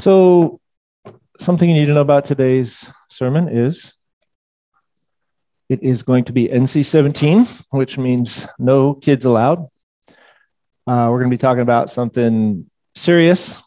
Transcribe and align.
So, 0.00 0.60
something 1.38 1.68
you 1.68 1.74
need 1.74 1.84
to 1.84 1.92
know 1.92 2.00
about 2.00 2.24
today's 2.24 2.90
sermon 3.10 3.48
is 3.48 3.92
it 5.68 5.82
is 5.82 6.02
going 6.02 6.24
to 6.24 6.32
be 6.32 6.48
NC 6.48 6.86
17, 6.86 7.46
which 7.68 7.98
means 7.98 8.48
no 8.58 8.94
kids 8.94 9.26
allowed. 9.26 9.68
Uh, 10.86 11.08
we're 11.10 11.18
going 11.18 11.30
to 11.30 11.36
be 11.36 11.38
talking 11.38 11.60
about 11.60 11.90
something 11.90 12.70
serious. 12.94 13.60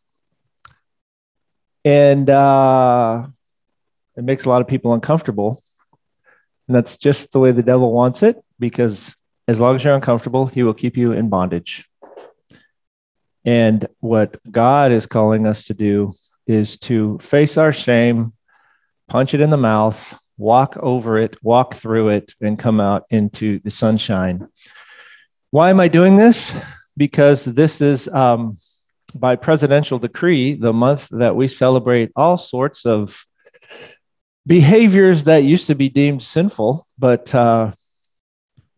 And 1.86 2.28
uh, 2.32 3.28
it 4.18 4.24
makes 4.24 4.46
a 4.46 4.50
lot 4.50 4.62
of 4.62 4.68
people 4.68 4.94
uncomfortable. 4.96 5.62
And 6.68 6.76
that's 6.76 6.98
just 6.98 7.32
the 7.32 7.40
way 7.40 7.52
the 7.52 7.62
devil 7.62 7.94
wants 7.94 8.24
it, 8.24 8.44
because 8.58 9.16
as 9.48 9.60
long 9.60 9.76
as 9.76 9.84
you're 9.84 9.94
uncomfortable, 9.94 10.48
he 10.48 10.64
will 10.64 10.74
keep 10.74 10.98
you 10.98 11.12
in 11.12 11.30
bondage. 11.30 11.86
And 13.46 13.88
what 14.00 14.38
God 14.50 14.92
is 14.92 15.06
calling 15.06 15.46
us 15.46 15.66
to 15.66 15.74
do 15.74 16.14
is 16.48 16.78
to 16.78 17.18
face 17.20 17.58
our 17.58 17.74
shame, 17.74 18.34
punch 19.08 19.34
it 19.34 19.42
in 19.42 19.50
the 19.50 19.58
mouth, 19.58 20.16
walk 20.38 20.78
over 20.78 21.18
it, 21.18 21.38
walk 21.44 21.76
through 21.76 22.10
it, 22.10 22.34
and 22.42 22.58
come 22.60 22.80
out 22.80 23.06
into 23.10 23.60
the 23.60 23.72
sunshine. 23.72 24.48
Why 25.52 25.70
am 25.70 25.80
I 25.80 25.88
doing 25.88 26.18
this? 26.18 26.56
Because 26.98 27.46
this 27.46 27.82
is, 27.82 28.08
um, 28.08 28.58
by 29.16 29.36
presidential 29.36 30.00
decree, 30.00 30.54
the 30.56 30.74
month 30.74 31.08
that 31.12 31.36
we 31.36 31.48
celebrate 31.48 32.12
all 32.16 32.38
sorts 32.38 32.86
of 32.86 33.26
behaviors 34.46 35.26
that 35.26 35.44
used 35.44 35.68
to 35.68 35.76
be 35.76 35.90
deemed 35.90 36.24
sinful, 36.24 36.86
but 36.98 37.34
uh, 37.36 37.72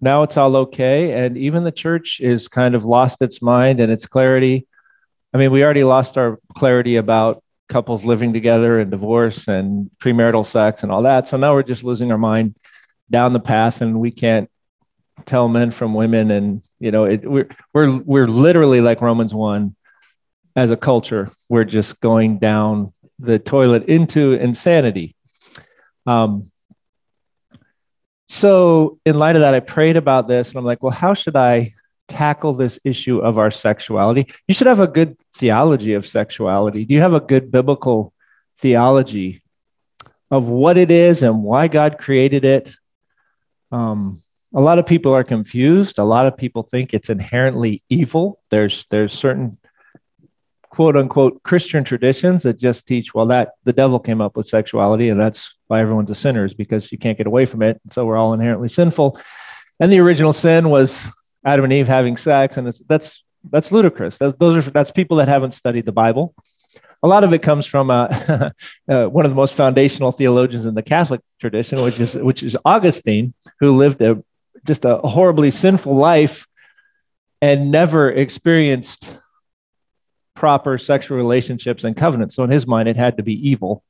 now 0.01 0.23
it's 0.23 0.37
all 0.37 0.55
okay. 0.57 1.13
And 1.13 1.37
even 1.37 1.63
the 1.63 1.71
church 1.71 2.19
is 2.19 2.47
kind 2.47 2.75
of 2.75 2.85
lost 2.85 3.21
its 3.21 3.41
mind 3.41 3.79
and 3.79 3.91
its 3.91 4.05
clarity. 4.05 4.67
I 5.33 5.37
mean, 5.37 5.51
we 5.51 5.63
already 5.63 5.83
lost 5.83 6.17
our 6.17 6.39
clarity 6.55 6.97
about 6.97 7.43
couples 7.67 8.05
living 8.05 8.33
together 8.33 8.79
and 8.79 8.91
divorce 8.91 9.47
and 9.47 9.89
premarital 9.99 10.45
sex 10.45 10.83
and 10.83 10.91
all 10.91 11.03
that. 11.03 11.27
So 11.27 11.37
now 11.37 11.53
we're 11.53 11.63
just 11.63 11.83
losing 11.83 12.11
our 12.11 12.17
mind 12.17 12.55
down 13.09 13.33
the 13.33 13.39
path 13.39 13.81
and 13.81 13.99
we 13.99 14.11
can't 14.11 14.49
tell 15.25 15.47
men 15.47 15.71
from 15.71 15.93
women. 15.93 16.31
And, 16.31 16.63
you 16.79 16.91
know, 16.91 17.05
it, 17.05 17.29
we're, 17.29 17.47
we're, 17.73 17.97
we're 17.97 18.27
literally 18.27 18.81
like 18.81 19.01
Romans 19.01 19.33
1 19.33 19.75
as 20.55 20.71
a 20.71 20.77
culture. 20.77 21.31
We're 21.49 21.65
just 21.65 22.01
going 22.01 22.39
down 22.39 22.93
the 23.19 23.39
toilet 23.39 23.85
into 23.85 24.33
insanity. 24.33 25.15
Um, 26.05 26.51
so, 28.27 28.99
in 29.05 29.17
light 29.19 29.35
of 29.35 29.41
that, 29.41 29.53
I 29.53 29.59
prayed 29.59 29.97
about 29.97 30.27
this 30.27 30.49
and 30.49 30.57
I'm 30.57 30.65
like, 30.65 30.81
well, 30.81 30.91
how 30.91 31.13
should 31.13 31.35
I 31.35 31.73
tackle 32.07 32.53
this 32.53 32.79
issue 32.83 33.19
of 33.19 33.37
our 33.37 33.51
sexuality? 33.51 34.27
You 34.47 34.53
should 34.53 34.67
have 34.67 34.79
a 34.79 34.87
good 34.87 35.17
theology 35.35 35.93
of 35.93 36.05
sexuality. 36.05 36.85
Do 36.85 36.93
you 36.93 37.01
have 37.01 37.13
a 37.13 37.19
good 37.19 37.51
biblical 37.51 38.13
theology 38.59 39.43
of 40.31 40.47
what 40.47 40.77
it 40.77 40.91
is 40.91 41.23
and 41.23 41.43
why 41.43 41.67
God 41.67 41.97
created 41.97 42.45
it? 42.45 42.75
Um, 43.71 44.21
a 44.53 44.61
lot 44.61 44.79
of 44.79 44.85
people 44.85 45.13
are 45.13 45.23
confused. 45.23 45.99
A 45.99 46.03
lot 46.03 46.27
of 46.27 46.37
people 46.37 46.63
think 46.63 46.93
it's 46.93 47.09
inherently 47.09 47.83
evil. 47.89 48.39
There's 48.49 48.85
there's 48.89 49.11
certain 49.11 49.57
quote 50.75 50.97
unquote 50.97 51.41
Christian 51.43 51.85
traditions 51.85 52.43
that 52.43 52.59
just 52.59 52.85
teach, 52.85 53.13
well, 53.13 53.27
that 53.27 53.51
the 53.63 53.71
devil 53.71 53.97
came 53.97 54.19
up 54.19 54.35
with 54.35 54.47
sexuality 54.47 55.07
and 55.07 55.19
that's 55.19 55.55
why 55.67 55.79
everyone's 55.79 56.11
a 56.11 56.15
sinner 56.15 56.45
is 56.45 56.53
because 56.53 56.91
you 56.91 56.97
can't 56.97 57.17
get 57.17 57.27
away 57.27 57.45
from 57.45 57.61
it. 57.61 57.79
So 57.91 58.05
we're 58.05 58.17
all 58.17 58.33
inherently 58.33 58.67
sinful. 58.67 59.17
And 59.79 59.91
the 59.91 59.99
original 59.99 60.33
sin 60.33 60.69
was 60.69 61.07
Adam 61.45 61.63
and 61.63 61.73
Eve 61.73 61.87
having 61.87 62.17
sex, 62.17 62.57
and 62.57 62.73
that's 62.87 63.23
that's 63.51 63.71
ludicrous. 63.71 64.17
That's, 64.17 64.35
those 64.37 64.67
are 64.67 64.71
that's 64.71 64.91
people 64.91 65.17
that 65.17 65.27
haven't 65.27 65.53
studied 65.53 65.85
the 65.85 65.91
Bible. 65.91 66.33
A 67.03 67.07
lot 67.07 67.23
of 67.23 67.33
it 67.33 67.43
comes 67.43 67.67
from 67.67 67.91
uh, 67.91 68.07
uh, 68.89 69.05
one 69.05 69.25
of 69.25 69.31
the 69.31 69.35
most 69.35 69.53
foundational 69.53 70.11
theologians 70.11 70.65
in 70.65 70.73
the 70.73 70.81
Catholic 70.81 71.21
tradition, 71.39 71.81
which 71.81 71.99
is 71.99 72.15
which 72.15 72.41
is 72.41 72.57
Augustine, 72.65 73.33
who 73.59 73.77
lived 73.77 74.01
a 74.01 74.23
just 74.65 74.85
a 74.85 74.97
horribly 74.97 75.51
sinful 75.51 75.95
life 75.95 76.47
and 77.41 77.69
never 77.69 78.09
experienced 78.09 79.15
proper 80.33 80.77
sexual 80.77 81.17
relationships 81.17 81.83
and 81.83 81.95
covenants. 81.95 82.35
So 82.35 82.43
in 82.43 82.49
his 82.49 82.65
mind, 82.65 82.89
it 82.89 82.97
had 82.97 83.17
to 83.17 83.23
be 83.23 83.49
evil 83.49 83.83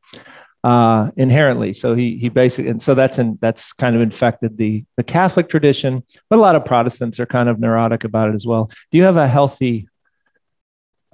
uh, 0.66 1.12
inherently. 1.16 1.74
So 1.74 1.94
he 1.94 2.18
he 2.18 2.30
basically 2.30 2.72
and 2.72 2.82
so 2.82 2.96
that's 2.96 3.20
in 3.20 3.38
that's 3.40 3.72
kind 3.72 3.96
of 3.96 4.02
infected 4.02 4.58
the 4.58 4.84
the 4.98 5.04
Catholic 5.04 5.48
tradition, 5.48 6.04
but 6.28 6.40
a 6.40 6.42
lot 6.42 6.56
of 6.56 6.66
Protestants 6.66 7.20
are 7.20 7.28
kind 7.28 7.50
of 7.50 7.60
neurotic 7.60 8.04
about 8.04 8.30
it 8.30 8.36
as 8.36 8.48
well. 8.48 8.72
Do 8.90 8.98
you 8.98 9.04
have 9.04 9.18
a 9.18 9.28
healthy 9.28 9.88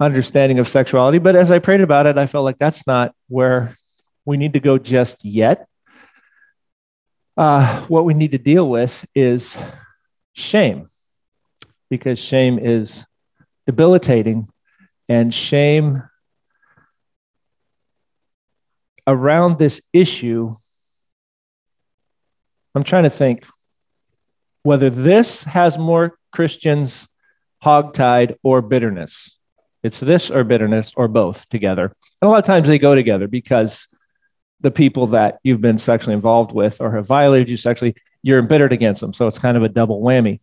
understanding 0.00 0.58
of 0.58 0.66
sexuality? 0.66 1.18
But 1.18 1.36
as 1.36 1.50
I 1.50 1.58
prayed 1.58 1.82
about 1.82 2.06
it, 2.06 2.16
I 2.16 2.24
felt 2.24 2.46
like 2.46 2.56
that's 2.56 2.86
not 2.86 3.14
where 3.28 3.76
we 4.24 4.38
need 4.38 4.54
to 4.54 4.60
go 4.60 4.78
just 4.78 5.22
yet. 5.22 5.66
Uh, 7.36 7.82
what 7.88 8.06
we 8.06 8.14
need 8.14 8.32
to 8.32 8.38
deal 8.38 8.66
with 8.66 9.04
is 9.14 9.58
shame, 10.32 10.88
because 11.90 12.18
shame 12.18 12.58
is 12.58 13.04
debilitating, 13.66 14.48
and 15.10 15.34
shame 15.34 16.02
around 19.06 19.58
this 19.58 19.80
issue, 19.92 20.54
I'm 22.74 22.84
trying 22.84 23.04
to 23.04 23.10
think 23.10 23.46
whether 24.62 24.90
this 24.90 25.44
has 25.44 25.76
more 25.78 26.16
Christians 26.32 27.08
hogtied 27.62 28.36
or 28.42 28.62
bitterness. 28.62 29.36
It's 29.82 29.98
this 29.98 30.30
or 30.30 30.44
bitterness 30.44 30.92
or 30.96 31.08
both 31.08 31.48
together. 31.48 31.84
And 31.84 32.28
a 32.28 32.30
lot 32.30 32.38
of 32.38 32.44
times 32.44 32.68
they 32.68 32.78
go 32.78 32.94
together 32.94 33.26
because 33.26 33.88
the 34.60 34.70
people 34.70 35.08
that 35.08 35.38
you've 35.42 35.60
been 35.60 35.78
sexually 35.78 36.14
involved 36.14 36.52
with 36.52 36.80
or 36.80 36.92
have 36.92 37.06
violated 37.06 37.50
you 37.50 37.56
sexually, 37.56 37.96
you're 38.22 38.38
embittered 38.38 38.72
against 38.72 39.00
them. 39.00 39.12
So 39.12 39.26
it's 39.26 39.40
kind 39.40 39.56
of 39.56 39.64
a 39.64 39.68
double 39.68 40.00
whammy. 40.00 40.40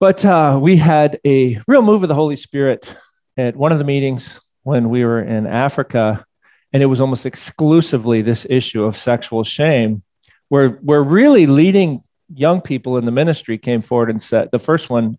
But 0.00 0.24
uh, 0.24 0.58
we 0.60 0.76
had 0.76 1.20
a 1.24 1.60
real 1.68 1.82
move 1.82 2.02
of 2.02 2.08
the 2.08 2.14
Holy 2.16 2.34
Spirit 2.34 2.92
at 3.36 3.54
one 3.54 3.70
of 3.70 3.78
the 3.78 3.84
meetings 3.84 4.40
when 4.64 4.90
we 4.90 5.04
were 5.04 5.22
in 5.22 5.46
Africa 5.46 6.24
and 6.72 6.82
it 6.82 6.86
was 6.86 7.00
almost 7.00 7.26
exclusively 7.26 8.22
this 8.22 8.46
issue 8.48 8.84
of 8.84 8.96
sexual 8.96 9.44
shame 9.44 10.02
where 10.48 10.70
where 10.82 11.02
really 11.02 11.46
leading 11.46 12.02
young 12.34 12.60
people 12.60 12.96
in 12.96 13.04
the 13.04 13.10
ministry 13.10 13.58
came 13.58 13.82
forward 13.82 14.10
and 14.10 14.22
said 14.22 14.48
the 14.52 14.58
first 14.58 14.88
one 14.90 15.18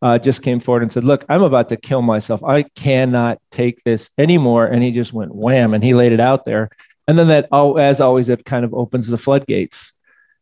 uh, 0.00 0.18
just 0.18 0.42
came 0.42 0.60
forward 0.60 0.82
and 0.82 0.92
said 0.92 1.04
look 1.04 1.24
i'm 1.28 1.42
about 1.42 1.68
to 1.68 1.76
kill 1.76 2.02
myself. 2.02 2.42
I 2.44 2.62
cannot 2.62 3.40
take 3.50 3.82
this 3.84 4.10
anymore. 4.16 4.66
And 4.66 4.82
he 4.82 4.90
just 4.90 5.12
went 5.12 5.34
wham 5.34 5.74
and 5.74 5.82
he 5.82 5.94
laid 5.94 6.12
it 6.12 6.20
out 6.20 6.44
there. 6.44 6.70
And 7.06 7.18
then 7.18 7.28
that 7.28 7.48
as 7.52 8.00
always 8.00 8.28
it 8.28 8.44
kind 8.44 8.64
of 8.64 8.74
opens 8.74 9.08
the 9.08 9.16
floodgates 9.16 9.92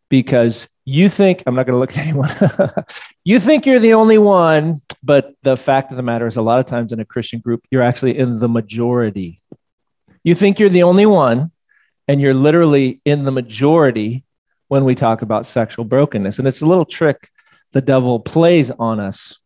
because 0.09 0.69
you 0.85 1.09
think 1.09 1.43
i'm 1.47 1.55
not 1.55 1.67
going 1.67 1.75
to 1.75 1.81
look 1.81 1.97
at 1.97 2.07
anyone. 2.07 2.85
You 3.25 3.41
think 3.41 3.67
you're 3.67 3.81
the 3.81 3.95
only 3.95 4.19
one 4.19 4.83
but 5.03 5.35
the 5.43 5.57
fact 5.57 5.91
of 5.91 5.97
the 5.97 6.03
matter 6.03 6.27
is 6.27 6.37
a 6.37 6.43
lot 6.43 6.61
of 6.61 6.67
times 6.67 6.93
in 6.93 7.01
a 7.01 7.05
christian 7.05 7.41
group 7.41 7.65
you're 7.71 7.83
actually 7.83 8.17
in 8.17 8.39
the 8.39 8.49
majority 8.49 9.41
you 10.27 10.35
think 10.35 10.59
you're 10.59 10.69
the 10.69 10.83
only 10.83 11.07
one, 11.07 11.53
and 12.09 12.21
you're 12.21 12.35
literally 12.35 13.01
in 13.05 13.25
the 13.25 13.31
majority 13.31 14.25
when 14.67 14.85
we 14.85 14.97
talk 14.97 15.23
about 15.23 15.47
sexual 15.47 15.85
brokenness. 15.85 16.41
And 16.41 16.49
it's 16.49 16.63
a 16.63 16.67
little 16.67 16.85
trick 16.85 17.31
the 17.71 17.81
devil 17.81 18.19
plays 18.19 18.73
on 18.73 18.99
us. 18.99 19.39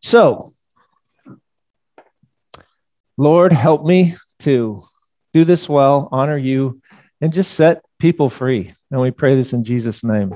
So, 0.00 0.52
Lord, 3.18 3.52
help 3.52 3.84
me 3.84 4.14
to 4.38 4.82
do 5.34 5.44
this 5.44 5.68
well, 5.68 6.08
honor 6.10 6.38
you, 6.38 6.80
and 7.20 7.30
just 7.30 7.52
set 7.52 7.82
people 7.98 8.30
free. 8.30 8.72
And 8.90 8.98
we 8.98 9.10
pray 9.10 9.36
this 9.36 9.52
in 9.52 9.62
Jesus' 9.62 10.02
name. 10.02 10.34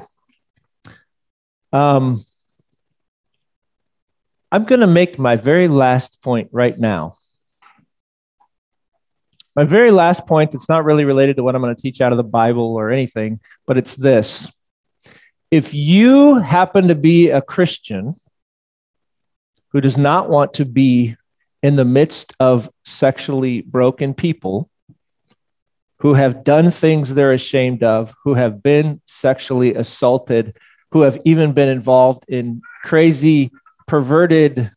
Um, 1.72 2.22
I'm 4.50 4.64
going 4.64 4.82
to 4.82 4.86
make 4.86 5.18
my 5.18 5.36
very 5.36 5.68
last 5.68 6.20
point 6.20 6.50
right 6.52 6.78
now. 6.78 7.14
My 9.54 9.64
very 9.64 9.90
last 9.90 10.26
point, 10.26 10.54
it's 10.54 10.68
not 10.68 10.84
really 10.84 11.04
related 11.04 11.36
to 11.36 11.42
what 11.42 11.54
I'm 11.54 11.62
going 11.62 11.74
to 11.74 11.80
teach 11.80 12.00
out 12.00 12.12
of 12.12 12.16
the 12.16 12.24
Bible 12.24 12.74
or 12.74 12.90
anything, 12.90 13.40
but 13.66 13.76
it's 13.76 13.94
this. 13.94 14.50
If 15.50 15.74
you 15.74 16.36
happen 16.36 16.88
to 16.88 16.94
be 16.94 17.28
a 17.28 17.42
Christian 17.42 18.14
who 19.68 19.80
does 19.80 19.98
not 19.98 20.30
want 20.30 20.54
to 20.54 20.64
be 20.64 21.16
in 21.62 21.76
the 21.76 21.84
midst 21.84 22.34
of 22.40 22.70
sexually 22.84 23.60
broken 23.60 24.14
people 24.14 24.70
who 25.98 26.14
have 26.14 26.44
done 26.44 26.70
things 26.70 27.14
they're 27.14 27.32
ashamed 27.32 27.82
of, 27.82 28.14
who 28.24 28.34
have 28.34 28.62
been 28.62 29.00
sexually 29.06 29.74
assaulted, 29.74 30.56
who 30.90 31.02
have 31.02 31.18
even 31.24 31.52
been 31.52 31.68
involved 31.68 32.24
in 32.28 32.60
crazy, 32.82 33.50
perverted 33.86 34.70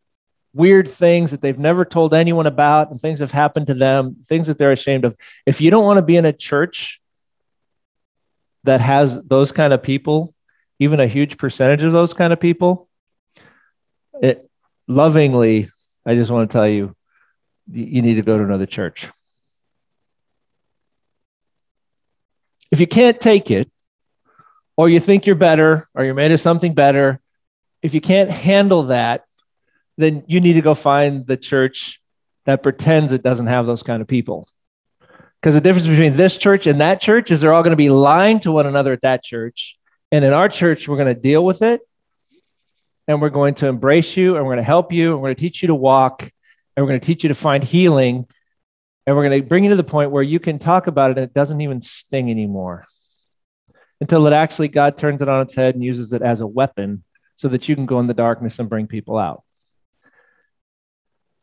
weird 0.55 0.89
things 0.89 1.31
that 1.31 1.41
they've 1.41 1.59
never 1.59 1.83
told 1.83 2.13
anyone 2.13 2.47
about 2.47 2.89
and 2.89 2.99
things 2.99 3.19
have 3.19 3.31
happened 3.31 3.67
to 3.67 3.73
them, 3.73 4.15
things 4.25 4.47
that 4.47 4.57
they're 4.57 4.71
ashamed 4.71 5.03
of. 5.03 5.17
If 5.45 5.59
you 5.59 5.69
don't 5.69 5.83
want 5.83 5.97
to 5.97 6.01
be 6.01 6.15
in 6.15 6.25
a 6.25 6.31
church 6.31 7.01
that 8.63 8.79
has 8.79 9.21
those 9.23 9.51
kind 9.51 9.73
of 9.73 9.83
people, 9.83 10.33
even 10.79 11.01
a 11.01 11.07
huge 11.07 11.37
percentage 11.37 11.83
of 11.83 11.91
those 11.91 12.13
kind 12.13 12.31
of 12.31 12.39
people, 12.39 12.87
it 14.21 14.49
lovingly, 14.87 15.67
I 16.05 16.15
just 16.15 16.31
want 16.31 16.49
to 16.49 16.57
tell 16.57 16.67
you, 16.67 16.95
you 17.69 18.01
need 18.01 18.15
to 18.15 18.21
go 18.21 18.37
to 18.37 18.43
another 18.43 18.65
church. 18.65 19.09
If 22.71 22.79
you 22.79 22.87
can't 22.87 23.19
take 23.19 23.51
it, 23.51 23.69
or 24.77 24.87
you 24.87 25.01
think 25.01 25.25
you're 25.25 25.35
better, 25.35 25.87
or 25.93 26.05
you're 26.05 26.13
made 26.13 26.31
of 26.31 26.39
something 26.39 26.73
better, 26.73 27.19
if 27.81 27.93
you 27.93 28.01
can't 28.01 28.31
handle 28.31 28.83
that, 28.83 29.24
then 29.97 30.23
you 30.27 30.39
need 30.39 30.53
to 30.53 30.61
go 30.61 30.73
find 30.73 31.25
the 31.25 31.37
church 31.37 32.01
that 32.45 32.63
pretends 32.63 33.11
it 33.11 33.23
doesn't 33.23 33.47
have 33.47 33.65
those 33.65 33.83
kind 33.83 34.01
of 34.01 34.07
people. 34.07 34.47
Because 35.41 35.55
the 35.55 35.61
difference 35.61 35.87
between 35.87 36.15
this 36.15 36.37
church 36.37 36.67
and 36.67 36.81
that 36.81 36.99
church 36.99 37.31
is 37.31 37.41
they're 37.41 37.53
all 37.53 37.63
going 37.63 37.71
to 37.71 37.77
be 37.77 37.89
lying 37.89 38.39
to 38.41 38.51
one 38.51 38.65
another 38.65 38.93
at 38.93 39.01
that 39.01 39.23
church. 39.23 39.77
And 40.11 40.25
in 40.25 40.33
our 40.33 40.49
church, 40.49 40.87
we're 40.87 40.97
going 40.97 41.13
to 41.13 41.19
deal 41.19 41.43
with 41.43 41.61
it 41.61 41.81
and 43.07 43.21
we're 43.21 43.29
going 43.29 43.55
to 43.55 43.67
embrace 43.67 44.17
you 44.17 44.35
and 44.35 44.45
we're 44.45 44.53
going 44.53 44.57
to 44.57 44.63
help 44.63 44.91
you 44.91 45.11
and 45.11 45.21
we're 45.21 45.27
going 45.27 45.35
to 45.35 45.41
teach 45.41 45.61
you 45.61 45.67
to 45.67 45.75
walk 45.75 46.23
and 46.23 46.83
we're 46.83 46.89
going 46.89 46.99
to 46.99 47.05
teach 47.05 47.23
you 47.23 47.29
to 47.29 47.35
find 47.35 47.63
healing 47.63 48.25
and 49.05 49.15
we're 49.15 49.27
going 49.27 49.41
to 49.41 49.47
bring 49.47 49.63
you 49.63 49.69
to 49.69 49.75
the 49.75 49.83
point 49.83 50.11
where 50.11 50.23
you 50.23 50.39
can 50.39 50.57
talk 50.57 50.87
about 50.87 51.11
it 51.11 51.17
and 51.17 51.25
it 51.25 51.33
doesn't 51.33 51.61
even 51.61 51.81
sting 51.81 52.29
anymore 52.31 52.85
until 54.01 54.25
it 54.27 54.33
actually 54.33 54.67
God 54.67 54.97
turns 54.97 55.21
it 55.21 55.29
on 55.29 55.41
its 55.41 55.55
head 55.55 55.75
and 55.75 55.83
uses 55.83 56.11
it 56.13 56.21
as 56.21 56.41
a 56.41 56.47
weapon 56.47 57.03
so 57.35 57.47
that 57.49 57.69
you 57.69 57.75
can 57.75 57.85
go 57.85 57.99
in 57.99 58.07
the 58.07 58.13
darkness 58.13 58.59
and 58.59 58.69
bring 58.69 58.87
people 58.87 59.17
out. 59.17 59.43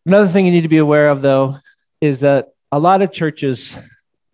Another 0.04 0.26
thing 0.26 0.46
you 0.46 0.52
need 0.52 0.62
to 0.62 0.68
be 0.68 0.78
aware 0.78 1.10
of, 1.10 1.22
though, 1.22 1.58
is 2.00 2.20
that 2.20 2.48
a 2.72 2.78
lot 2.78 3.02
of 3.02 3.12
churches, 3.12 3.78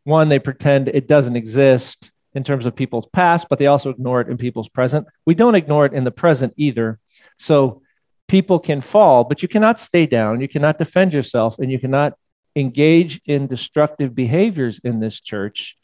one, 0.05 0.29
they 0.29 0.38
pretend 0.38 0.88
it 0.88 1.06
doesn't 1.06 1.37
exist 1.37 2.11
in 2.35 2.44
terms 2.44 2.67
of 2.67 2.75
people's 2.75 3.06
past, 3.12 3.49
but 3.50 3.59
they 3.59 3.67
also 3.67 3.91
ignore 3.91 4.20
it 4.20 4.29
in 4.29 4.37
people's 4.37 4.69
present. 4.69 5.06
We 5.26 5.35
don't 5.35 5.55
ignore 5.55 5.87
it 5.87 5.93
in 5.93 6.05
the 6.05 6.11
present 6.11 6.55
either. 6.56 6.99
So 7.38 7.82
people 8.29 8.59
can 8.59 8.81
fall, 8.81 9.25
but 9.25 9.43
you 9.43 9.49
cannot 9.49 9.81
stay 9.81 10.06
down. 10.06 10.41
You 10.41 10.49
cannot 10.49 10.79
defend 10.79 11.12
yourself, 11.12 11.59
and 11.59 11.70
you 11.70 11.79
cannot 11.79 12.15
engage 12.56 13.20
in 13.26 13.47
destructive 13.47 14.15
behaviors 14.15 14.79
in 14.82 15.00
this 15.00 15.20
church. 15.20 15.76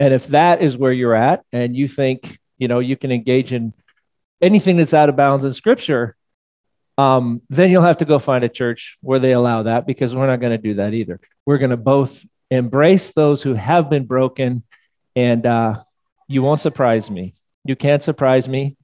And 0.00 0.14
if 0.14 0.28
that 0.28 0.62
is 0.62 0.76
where 0.76 0.92
you're 0.92 1.14
at, 1.14 1.44
and 1.52 1.76
you 1.76 1.88
think, 1.88 2.38
you 2.56 2.68
know, 2.68 2.78
you 2.78 2.96
can 2.96 3.10
engage 3.10 3.52
in 3.52 3.74
anything 4.40 4.76
that's 4.76 4.94
out 4.94 5.08
of 5.08 5.16
bounds 5.16 5.44
in 5.44 5.52
scripture, 5.52 6.16
um, 6.98 7.40
then 7.48 7.70
you'll 7.70 7.82
have 7.82 7.98
to 7.98 8.04
go 8.04 8.18
find 8.18 8.42
a 8.42 8.48
church 8.48 8.98
where 9.00 9.20
they 9.20 9.30
allow 9.30 9.62
that 9.62 9.86
because 9.86 10.14
we're 10.14 10.26
not 10.26 10.40
going 10.40 10.50
to 10.50 10.58
do 10.58 10.74
that 10.74 10.94
either. 10.94 11.20
We're 11.46 11.58
going 11.58 11.70
to 11.70 11.76
both 11.76 12.26
embrace 12.50 13.12
those 13.12 13.40
who 13.40 13.54
have 13.54 13.88
been 13.88 14.04
broken, 14.04 14.64
and 15.14 15.46
uh, 15.46 15.82
you 16.26 16.42
won't 16.42 16.60
surprise 16.60 17.08
me. 17.08 17.34
You 17.64 17.76
can't 17.76 18.02
surprise 18.02 18.48
me. 18.48 18.76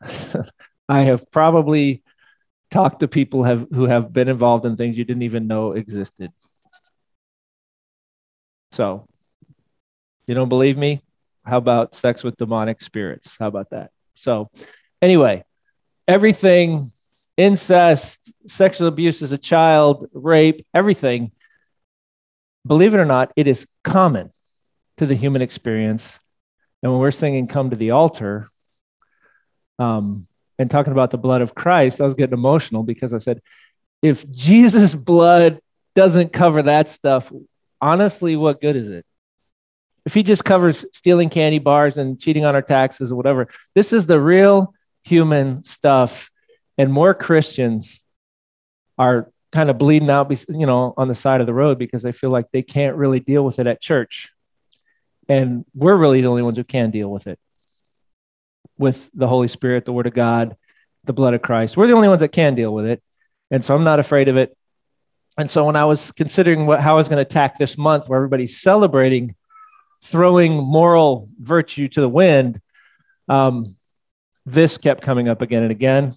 I 0.88 1.02
have 1.02 1.28
probably 1.32 2.04
talked 2.70 3.00
to 3.00 3.08
people 3.08 3.42
have, 3.42 3.66
who 3.72 3.84
have 3.86 4.12
been 4.12 4.28
involved 4.28 4.64
in 4.64 4.76
things 4.76 4.96
you 4.96 5.04
didn't 5.04 5.22
even 5.22 5.48
know 5.48 5.72
existed. 5.72 6.30
So, 8.70 9.08
you 10.28 10.34
don't 10.34 10.48
believe 10.48 10.78
me? 10.78 11.02
How 11.44 11.58
about 11.58 11.96
sex 11.96 12.22
with 12.22 12.36
demonic 12.36 12.80
spirits? 12.80 13.36
How 13.40 13.48
about 13.48 13.70
that? 13.70 13.90
So, 14.14 14.50
anyway, 15.02 15.42
everything 16.06 16.92
incest, 17.40 18.32
sexual 18.46 18.86
abuse 18.86 19.22
as 19.22 19.32
a 19.32 19.38
child, 19.38 20.06
rape, 20.12 20.66
everything, 20.74 21.32
believe 22.66 22.92
it 22.92 23.00
or 23.00 23.06
not, 23.06 23.32
it 23.34 23.46
is 23.46 23.66
common 23.82 24.30
to 24.98 25.06
the 25.06 25.14
human 25.14 25.40
experience. 25.40 26.18
And 26.82 26.92
when 26.92 27.00
we're 27.00 27.10
singing 27.10 27.46
Come 27.46 27.70
to 27.70 27.76
the 27.76 27.92
Altar 27.92 28.50
um, 29.78 30.26
and 30.58 30.70
talking 30.70 30.92
about 30.92 31.10
the 31.10 31.18
blood 31.18 31.40
of 31.40 31.54
Christ, 31.54 32.00
I 32.00 32.04
was 32.04 32.14
getting 32.14 32.34
emotional 32.34 32.82
because 32.82 33.14
I 33.14 33.18
said, 33.18 33.40
if 34.02 34.30
Jesus' 34.30 34.94
blood 34.94 35.60
doesn't 35.94 36.34
cover 36.34 36.62
that 36.62 36.88
stuff, 36.88 37.32
honestly, 37.80 38.36
what 38.36 38.60
good 38.60 38.76
is 38.76 38.88
it? 38.88 39.06
If 40.04 40.12
he 40.12 40.22
just 40.22 40.44
covers 40.44 40.84
stealing 40.92 41.30
candy 41.30 41.58
bars 41.58 41.96
and 41.96 42.20
cheating 42.20 42.44
on 42.44 42.54
our 42.54 42.62
taxes 42.62 43.10
or 43.10 43.16
whatever, 43.16 43.48
this 43.74 43.94
is 43.94 44.04
the 44.04 44.20
real 44.20 44.74
human 45.04 45.64
stuff. 45.64 46.29
And 46.80 46.90
more 46.90 47.12
Christians 47.12 48.00
are 48.96 49.30
kind 49.52 49.68
of 49.68 49.76
bleeding 49.76 50.08
out, 50.08 50.30
you 50.48 50.64
know, 50.64 50.94
on 50.96 51.08
the 51.08 51.14
side 51.14 51.42
of 51.42 51.46
the 51.46 51.52
road 51.52 51.78
because 51.78 52.00
they 52.00 52.10
feel 52.10 52.30
like 52.30 52.46
they 52.52 52.62
can't 52.62 52.96
really 52.96 53.20
deal 53.20 53.44
with 53.44 53.58
it 53.58 53.66
at 53.66 53.82
church. 53.82 54.30
And 55.28 55.66
we're 55.74 55.94
really 55.94 56.22
the 56.22 56.28
only 56.28 56.40
ones 56.40 56.56
who 56.56 56.64
can 56.64 56.90
deal 56.90 57.10
with 57.10 57.26
it 57.26 57.38
with 58.78 59.10
the 59.12 59.28
Holy 59.28 59.46
Spirit, 59.46 59.84
the 59.84 59.92
Word 59.92 60.06
of 60.06 60.14
God, 60.14 60.56
the 61.04 61.12
blood 61.12 61.34
of 61.34 61.42
Christ. 61.42 61.76
We're 61.76 61.86
the 61.86 61.92
only 61.92 62.08
ones 62.08 62.22
that 62.22 62.32
can 62.32 62.54
deal 62.54 62.72
with 62.72 62.86
it. 62.86 63.02
And 63.50 63.62
so 63.62 63.74
I'm 63.74 63.84
not 63.84 64.00
afraid 64.00 64.28
of 64.28 64.38
it. 64.38 64.56
And 65.36 65.50
so 65.50 65.66
when 65.66 65.76
I 65.76 65.84
was 65.84 66.12
considering 66.12 66.64
what, 66.64 66.80
how 66.80 66.94
I 66.94 66.96
was 66.96 67.10
going 67.10 67.22
to 67.22 67.28
attack 67.28 67.58
this 67.58 67.76
month 67.76 68.08
where 68.08 68.16
everybody's 68.16 68.58
celebrating 68.58 69.34
throwing 70.02 70.54
moral 70.56 71.28
virtue 71.38 71.88
to 71.88 72.00
the 72.00 72.08
wind, 72.08 72.58
um, 73.28 73.76
this 74.46 74.78
kept 74.78 75.02
coming 75.02 75.28
up 75.28 75.42
again 75.42 75.62
and 75.62 75.72
again 75.72 76.16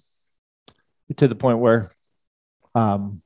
to 1.16 1.28
the 1.28 1.34
point 1.34 1.58
where 1.58 1.90
um, 2.74 3.22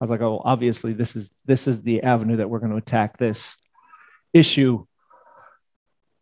I 0.00 0.04
was 0.04 0.10
like, 0.10 0.20
oh, 0.20 0.42
obviously 0.44 0.92
this 0.92 1.16
is 1.16 1.30
this 1.44 1.66
is 1.66 1.82
the 1.82 2.02
avenue 2.02 2.36
that 2.36 2.50
we're 2.50 2.58
going 2.58 2.72
to 2.72 2.78
attack 2.78 3.16
this 3.16 3.56
issue 4.32 4.84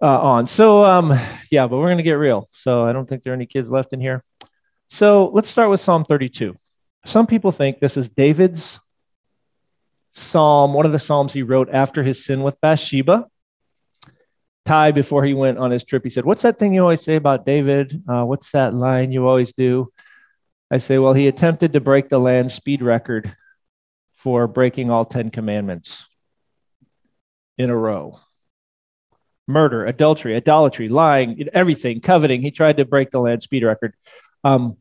uh, 0.00 0.20
on. 0.20 0.46
So 0.46 0.84
um, 0.84 1.19
yeah, 1.50 1.66
but 1.66 1.78
we're 1.78 1.86
going 1.86 1.98
to 1.98 2.04
get 2.04 2.12
real. 2.12 2.48
So 2.52 2.84
I 2.84 2.92
don't 2.92 3.08
think 3.08 3.25
there 3.25 3.32
are 3.32 3.36
any 3.36 3.46
kids 3.46 3.69
left 3.70 3.92
in 3.92 4.00
here. 4.00 4.22
So 4.88 5.31
let's 5.32 5.48
start 5.48 5.70
with 5.70 5.81
Psalm 5.81 6.04
32. 6.04 6.54
Some 7.06 7.26
people 7.26 7.52
think 7.52 7.81
this 7.81 7.96
is 7.96 8.08
David's 8.08 8.78
psalm, 10.14 10.72
one 10.72 10.86
of 10.86 10.92
the 10.92 10.98
psalms 10.98 11.32
he 11.32 11.42
wrote 11.42 11.69
after 11.70 12.02
his 12.02 12.25
sin 12.25 12.42
with 12.42 12.60
Bathsheba. 12.60 13.26
Ty, 14.64 14.92
before 14.92 15.25
he 15.25 15.34
went 15.34 15.58
on 15.58 15.70
his 15.70 15.84
trip, 15.84 16.04
he 16.04 16.10
said, 16.10 16.25
What's 16.25 16.42
that 16.42 16.58
thing 16.58 16.72
you 16.72 16.81
always 16.81 17.02
say 17.02 17.16
about 17.16 17.44
David? 17.44 18.02
Uh, 18.08 18.25
what's 18.25 18.50
that 18.52 18.72
line 18.72 19.12
you 19.12 19.26
always 19.26 19.52
do? 19.52 19.92
I 20.70 20.78
say, 20.78 20.99
Well, 20.99 21.14
he 21.14 21.28
attempted 21.28 21.72
to 21.72 21.81
break 21.81 22.08
the 22.08 22.19
land 22.19 22.52
speed 22.52 22.82
record 22.82 23.37
for 24.14 24.46
breaking 24.46 24.90
all 24.90 25.05
10 25.05 25.31
commandments 25.31 26.06
in 27.58 27.70
a 27.70 27.76
row 27.76 28.19
murder, 29.46 29.84
adultery, 29.84 30.34
idolatry, 30.37 30.88
lying, 30.88 31.49
everything, 31.52 32.00
coveting. 32.00 32.43
He 32.43 32.50
tried 32.50 32.78
to 32.78 32.84
break 32.84 33.11
the 33.11 33.20
land 33.20 33.43
speed 33.43 33.64
record. 33.64 33.94
Um, 34.43 34.78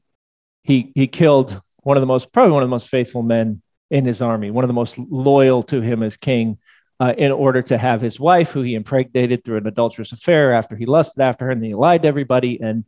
he 0.64 0.92
he 0.96 1.08
killed 1.08 1.62
one 1.78 1.98
of 1.98 2.02
the 2.02 2.08
most 2.08 2.32
probably 2.32 2.54
one 2.54 2.64
of 2.64 2.70
the 2.70 2.76
most 2.76 2.90
faithful 2.90 3.24
men 3.24 3.62
in 3.90 4.06
his 4.06 4.22
army, 4.22 4.52
one 4.52 4.64
of 4.64 4.70
the 4.70 4.74
most 4.74 4.98
loyal 4.98 5.64
to 5.64 5.82
him 5.82 6.04
as 6.04 6.18
king. 6.18 6.58
Uh, 7.00 7.14
in 7.18 7.32
order 7.34 7.62
to 7.62 7.78
have 7.78 8.00
his 8.00 8.18
wife, 8.18 8.52
who 8.52 8.62
he 8.62 8.76
impregnated 8.76 9.44
through 9.44 9.58
an 9.58 9.68
adulterous 9.68 10.14
affair 10.14 10.54
after 10.54 10.76
he 10.76 10.86
lusted 10.86 11.22
after 11.22 11.46
her, 11.46 11.52
and 11.52 11.66
he 11.66 11.74
lied 11.74 12.04
to 12.04 12.08
everybody. 12.08 12.62
And 12.62 12.86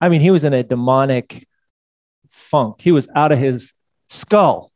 I 0.00 0.10
mean, 0.10 0.20
he 0.20 0.30
was 0.30 0.44
in 0.44 0.52
a 0.52 0.62
demonic 0.62 1.48
funk. 2.38 2.80
He 2.80 2.92
was 2.92 3.08
out 3.14 3.32
of 3.32 3.38
his 3.38 3.72
skull. 4.08 4.72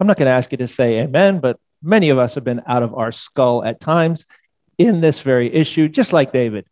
I'm 0.00 0.06
not 0.06 0.16
going 0.16 0.26
to 0.26 0.32
ask 0.32 0.50
you 0.50 0.58
to 0.58 0.68
say 0.68 1.00
amen, 1.00 1.38
but 1.38 1.58
many 1.82 2.08
of 2.10 2.18
us 2.18 2.34
have 2.34 2.44
been 2.44 2.62
out 2.66 2.82
of 2.82 2.94
our 2.94 3.12
skull 3.12 3.64
at 3.64 3.80
times 3.80 4.26
in 4.78 5.00
this 5.00 5.20
very 5.20 5.52
issue, 5.54 5.88
just 5.88 6.12
like 6.12 6.32
David. 6.32 6.66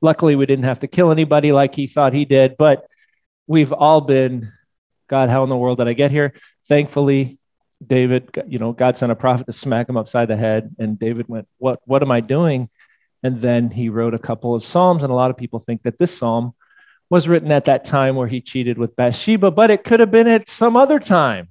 Luckily, 0.00 0.36
we 0.36 0.46
didn't 0.46 0.66
have 0.66 0.80
to 0.80 0.86
kill 0.86 1.10
anybody 1.10 1.52
like 1.52 1.74
he 1.74 1.86
thought 1.86 2.12
he 2.12 2.24
did, 2.24 2.56
but 2.56 2.86
we've 3.46 3.72
all 3.72 4.00
been, 4.00 4.52
God, 5.08 5.30
how 5.30 5.42
in 5.42 5.48
the 5.48 5.56
world 5.56 5.78
did 5.78 5.88
I 5.88 5.94
get 5.94 6.10
here? 6.10 6.34
Thankfully, 6.68 7.38
David, 7.84 8.30
you 8.48 8.58
know, 8.58 8.72
God 8.72 8.98
sent 8.98 9.12
a 9.12 9.16
prophet 9.16 9.46
to 9.46 9.52
smack 9.52 9.88
him 9.88 9.96
upside 9.96 10.28
the 10.28 10.36
head, 10.36 10.74
and 10.78 10.98
David 10.98 11.28
went, 11.28 11.48
"What? 11.58 11.80
What 11.84 12.02
am 12.02 12.10
I 12.10 12.20
doing?" 12.20 12.68
And 13.22 13.38
then 13.38 13.70
he 13.70 13.88
wrote 13.88 14.14
a 14.14 14.18
couple 14.18 14.54
of 14.54 14.64
psalms, 14.64 15.02
and 15.02 15.12
a 15.12 15.16
lot 15.16 15.30
of 15.30 15.36
people 15.36 15.60
think 15.60 15.82
that 15.84 15.98
this 15.98 16.16
psalm 16.16 16.54
was 17.10 17.28
written 17.28 17.50
at 17.52 17.66
that 17.66 17.84
time 17.84 18.16
where 18.16 18.28
he 18.28 18.40
cheated 18.40 18.78
with 18.78 18.96
Bathsheba, 18.96 19.50
but 19.50 19.70
it 19.70 19.84
could 19.84 20.00
have 20.00 20.10
been 20.10 20.28
at 20.28 20.48
some 20.48 20.76
other 20.76 20.98
time. 20.98 21.48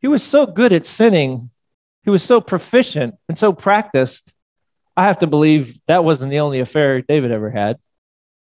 He 0.00 0.08
was 0.08 0.22
so 0.22 0.44
good 0.46 0.72
at 0.72 0.86
sinning, 0.86 1.50
he 2.02 2.10
was 2.10 2.22
so 2.22 2.40
proficient 2.40 3.14
and 3.28 3.38
so 3.38 3.52
practiced 3.52 4.34
I 4.96 5.04
have 5.04 5.18
to 5.20 5.26
believe 5.26 5.78
that 5.86 6.04
wasn't 6.04 6.30
the 6.30 6.40
only 6.40 6.60
affair 6.60 7.02
David 7.02 7.32
ever 7.32 7.50
had. 7.50 7.78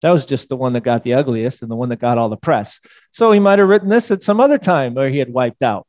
That 0.02 0.12
was 0.12 0.26
just 0.26 0.50
the 0.50 0.58
one 0.58 0.74
that 0.74 0.84
got 0.84 1.04
the 1.04 1.14
ugliest 1.14 1.62
and 1.62 1.72
the 1.72 1.76
one 1.76 1.90
that 1.90 2.00
got 2.00 2.18
all 2.18 2.30
the 2.30 2.36
press. 2.36 2.82
So 3.12 3.32
he 3.32 3.40
might 3.40 3.60
have 3.60 3.70
written 3.70 3.88
this 3.88 4.12
at 4.12 4.22
some 4.22 4.42
other 4.42 4.58
time 4.58 4.94
where 4.94 5.10
he 5.10 5.20
had 5.20 5.32
wiped 5.32 5.64
out. 5.64 5.88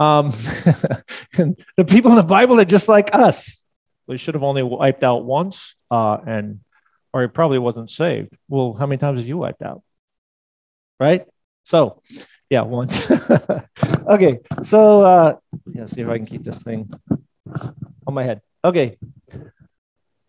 Um, 0.00 0.30
the 1.36 1.84
people 1.86 2.10
in 2.10 2.16
the 2.16 2.24
Bible 2.24 2.58
are 2.58 2.64
just 2.64 2.88
like 2.88 3.14
us. 3.14 3.62
They 4.08 4.16
should 4.16 4.34
have 4.34 4.42
only 4.42 4.64
wiped 4.64 5.04
out 5.04 5.24
once, 5.24 5.76
uh, 5.88 6.18
and 6.26 6.60
or 7.12 7.22
he 7.22 7.28
probably 7.28 7.58
wasn't 7.58 7.90
saved. 7.90 8.36
Well, 8.48 8.74
how 8.74 8.86
many 8.86 8.98
times 8.98 9.20
have 9.20 9.28
you 9.28 9.38
wiped 9.38 9.62
out? 9.62 9.82
Right? 10.98 11.26
So, 11.64 12.02
yeah, 12.48 12.62
once. 12.62 13.00
okay, 14.06 14.40
so 14.62 15.02
uh, 15.02 15.36
yeah, 15.72 15.86
see 15.86 16.00
if 16.02 16.08
I 16.08 16.16
can 16.16 16.26
keep 16.26 16.44
this 16.44 16.62
thing 16.62 16.90
on 18.06 18.14
my 18.14 18.24
head. 18.24 18.40
Okay. 18.64 18.98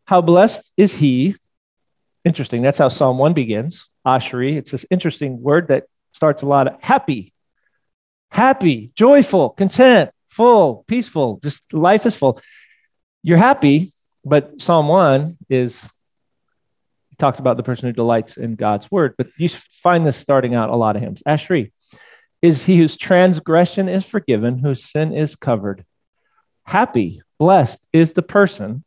How 0.06 0.22
blessed 0.22 0.72
is 0.78 0.96
he? 0.96 1.36
Interesting. 2.24 2.62
That's 2.62 2.78
how 2.78 2.90
Psalm 2.90 3.18
1 3.18 3.34
begins. 3.34 3.90
Ashri. 4.06 4.56
It's 4.58 4.72
this 4.72 4.86
interesting 4.90 5.42
word 5.42 5.70
that 5.70 5.86
starts 6.12 6.44
a 6.44 6.46
lot 6.46 6.68
of 6.68 6.76
happy. 6.82 7.34
happy, 8.30 8.92
joyful, 8.96 9.50
content, 9.50 10.10
full, 10.30 10.84
peaceful. 10.88 11.40
Just 11.44 11.62
life 11.74 12.06
is 12.06 12.16
full. 12.16 12.40
You're 13.24 13.38
happy, 13.38 13.92
but 14.24 14.62
Psalm 14.62 14.88
1 14.88 15.38
is 15.50 15.90
talks 17.22 17.40
about 17.40 17.56
the 17.56 17.64
person 17.64 17.88
who 17.88 17.94
delights 17.94 18.36
in 18.36 18.56
God's 18.56 18.92
word, 18.92 19.14
but 19.18 19.28
you 19.38 19.48
find 19.48 20.06
this 20.06 20.18
starting 20.18 20.56
out 20.56 20.70
a 20.70 20.76
lot 20.76 20.96
of 20.98 21.02
hymns. 21.02 21.24
Ashri 21.26 21.72
is 22.42 22.66
he 22.66 22.78
whose 22.78 22.98
transgression 22.98 23.88
is 23.88 24.06
forgiven, 24.06 24.58
whose 24.58 24.84
sin 24.84 25.14
is 25.14 25.36
covered. 25.36 25.86
Happy, 26.66 27.22
blessed 27.40 27.80
is 27.94 28.14
the 28.14 28.22
person. 28.22 28.84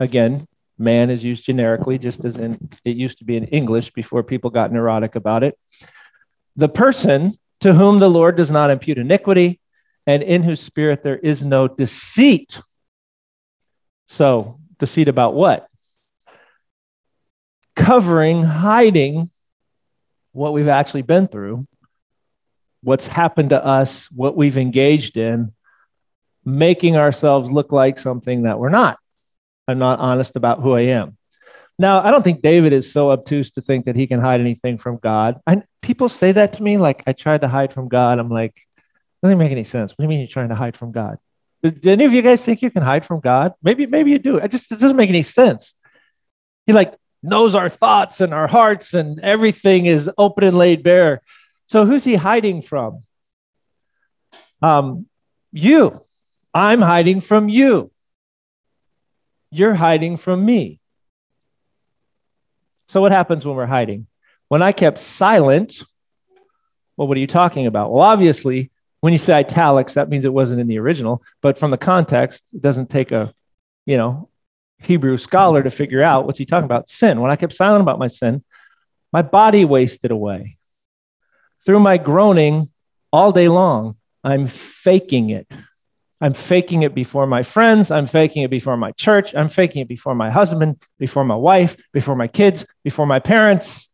Again, 0.00 0.46
man 0.78 1.10
is 1.10 1.24
used 1.24 1.44
generically, 1.44 1.98
just 1.98 2.24
as 2.24 2.38
in 2.38 2.70
it 2.84 2.96
used 2.96 3.18
to 3.18 3.24
be 3.24 3.36
in 3.36 3.44
English 3.44 3.92
before 3.92 4.22
people 4.22 4.50
got 4.50 4.72
neurotic 4.72 5.16
about 5.16 5.42
it. 5.42 5.58
The 6.56 6.68
person 6.68 7.36
to 7.60 7.74
whom 7.74 7.98
the 7.98 8.10
Lord 8.10 8.36
does 8.36 8.50
not 8.50 8.70
impute 8.70 8.98
iniquity, 8.98 9.60
and 10.06 10.22
in 10.22 10.42
whose 10.42 10.60
spirit 10.60 11.02
there 11.02 11.18
is 11.18 11.42
no 11.42 11.66
deceit. 11.66 12.60
So, 14.08 14.60
deceit 14.78 15.08
about 15.08 15.34
what? 15.34 15.66
Covering, 17.76 18.42
hiding 18.42 19.30
what 20.32 20.52
we've 20.52 20.68
actually 20.68 21.02
been 21.02 21.28
through, 21.28 21.66
what's 22.82 23.06
happened 23.06 23.50
to 23.50 23.64
us, 23.64 24.10
what 24.10 24.36
we've 24.36 24.58
engaged 24.58 25.16
in, 25.16 25.52
making 26.44 26.96
ourselves 26.96 27.50
look 27.50 27.72
like 27.72 27.98
something 27.98 28.42
that 28.42 28.58
we're 28.58 28.68
not. 28.68 28.98
I'm 29.66 29.78
not 29.78 29.98
honest 29.98 30.36
about 30.36 30.60
who 30.60 30.72
I 30.74 30.82
am. 30.82 31.16
Now, 31.78 32.04
I 32.04 32.10
don't 32.10 32.22
think 32.22 32.42
David 32.42 32.72
is 32.72 32.92
so 32.92 33.10
obtuse 33.10 33.50
to 33.52 33.60
think 33.60 33.86
that 33.86 33.96
he 33.96 34.06
can 34.06 34.20
hide 34.20 34.40
anything 34.40 34.76
from 34.76 34.98
God. 34.98 35.40
I, 35.46 35.62
people 35.82 36.08
say 36.08 36.32
that 36.32 36.54
to 36.54 36.62
me, 36.62 36.76
like 36.76 37.02
I 37.06 37.12
tried 37.12 37.40
to 37.40 37.48
hide 37.48 37.72
from 37.72 37.88
God. 37.88 38.18
I'm 38.18 38.28
like, 38.28 38.60
doesn't 39.22 39.38
make 39.38 39.52
any 39.52 39.64
sense. 39.64 39.92
What 39.92 39.96
do 39.96 40.02
you 40.04 40.08
mean 40.08 40.20
you're 40.20 40.28
trying 40.28 40.50
to 40.50 40.54
hide 40.54 40.76
from 40.76 40.92
God? 40.92 41.18
Do 41.62 41.90
any 41.90 42.04
of 42.04 42.12
you 42.12 42.20
guys 42.20 42.44
think 42.44 42.60
you 42.60 42.70
can 42.70 42.82
hide 42.82 43.06
from 43.06 43.20
God? 43.20 43.54
Maybe, 43.62 43.86
maybe 43.86 44.10
you 44.10 44.18
do. 44.18 44.36
It 44.36 44.50
just 44.50 44.70
it 44.70 44.78
doesn't 44.78 44.98
make 44.98 45.08
any 45.08 45.22
sense. 45.22 45.74
He 46.66 46.74
like 46.74 46.94
knows 47.24 47.54
our 47.54 47.68
thoughts 47.68 48.20
and 48.20 48.32
our 48.34 48.46
hearts, 48.46 48.94
and 48.94 49.20
everything 49.20 49.86
is 49.86 50.10
open 50.16 50.44
and 50.44 50.56
laid 50.56 50.82
bare. 50.82 51.22
So 51.66 51.86
who's 51.86 52.04
he 52.04 52.14
hiding 52.14 52.62
from? 52.62 53.00
Um, 54.62 55.06
you. 55.52 56.00
I'm 56.52 56.80
hiding 56.80 57.20
from 57.20 57.48
you. 57.48 57.90
You're 59.50 59.74
hiding 59.74 60.16
from 60.16 60.44
me. 60.44 60.80
So, 62.88 63.00
what 63.00 63.12
happens 63.12 63.46
when 63.46 63.56
we're 63.56 63.66
hiding? 63.66 64.06
When 64.48 64.62
I 64.62 64.72
kept 64.72 64.98
silent, 64.98 65.82
well, 66.96 67.08
what 67.08 67.16
are 67.16 67.20
you 67.20 67.26
talking 67.26 67.66
about? 67.66 67.92
Well, 67.92 68.02
obviously, 68.02 68.70
when 69.00 69.12
you 69.12 69.18
say 69.18 69.34
italics, 69.34 69.94
that 69.94 70.08
means 70.08 70.24
it 70.24 70.32
wasn't 70.32 70.60
in 70.60 70.66
the 70.66 70.78
original, 70.78 71.22
but 71.40 71.58
from 71.58 71.70
the 71.70 71.78
context, 71.78 72.42
it 72.52 72.62
doesn't 72.62 72.90
take 72.90 73.12
a, 73.12 73.34
you 73.84 73.96
know, 73.96 74.28
Hebrew 74.84 75.18
scholar 75.18 75.62
to 75.62 75.70
figure 75.70 76.02
out 76.02 76.26
what's 76.26 76.38
he 76.38 76.46
talking 76.46 76.64
about. 76.64 76.88
Sin. 76.88 77.20
When 77.20 77.30
I 77.30 77.36
kept 77.36 77.54
silent 77.54 77.82
about 77.82 77.98
my 77.98 78.08
sin, 78.08 78.44
my 79.12 79.22
body 79.22 79.64
wasted 79.64 80.10
away. 80.10 80.58
Through 81.64 81.80
my 81.80 81.96
groaning 81.96 82.70
all 83.12 83.32
day 83.32 83.48
long, 83.48 83.96
I'm 84.22 84.46
faking 84.46 85.30
it. 85.30 85.50
I'm 86.20 86.34
faking 86.34 86.82
it 86.82 86.94
before 86.94 87.26
my 87.26 87.42
friends. 87.42 87.90
I'm 87.90 88.06
faking 88.06 88.42
it 88.42 88.50
before 88.50 88.76
my 88.76 88.92
church. 88.92 89.34
I'm 89.34 89.48
faking 89.48 89.82
it 89.82 89.88
before 89.88 90.14
my 90.14 90.30
husband, 90.30 90.82
before 90.98 91.24
my 91.24 91.36
wife, 91.36 91.76
before 91.92 92.16
my 92.16 92.28
kids, 92.28 92.66
before 92.82 93.06
my 93.06 93.18
parents. 93.18 93.88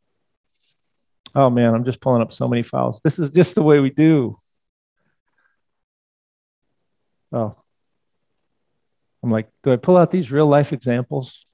Oh 1.35 1.51
man, 1.51 1.75
I'm 1.75 1.85
just 1.85 2.01
pulling 2.01 2.23
up 2.23 2.33
so 2.33 2.49
many 2.49 2.63
files. 2.63 3.01
This 3.03 3.19
is 3.19 3.31
just 3.31 3.55
the 3.55 3.63
way 3.63 3.81
we 3.81 3.91
do. 3.91 4.39
Oh. 7.33 7.60
I'm 9.23 9.31
like, 9.31 9.49
do 9.63 9.73
I 9.73 9.77
pull 9.77 9.97
out 9.97 10.11
these 10.11 10.31
real 10.31 10.47
life 10.47 10.73
examples? 10.73 11.47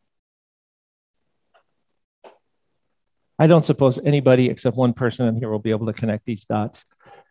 I 3.38 3.46
don't 3.46 3.64
suppose 3.64 3.99
anybody 4.02 4.49
except 4.49 4.76
one 4.76 4.94
person 4.94 5.26
in 5.26 5.37
here 5.37 5.50
will 5.50 5.58
be 5.58 5.70
able 5.70 5.87
to 5.87 5.92
connect 5.92 6.25
these 6.25 6.44
dots 6.44 6.85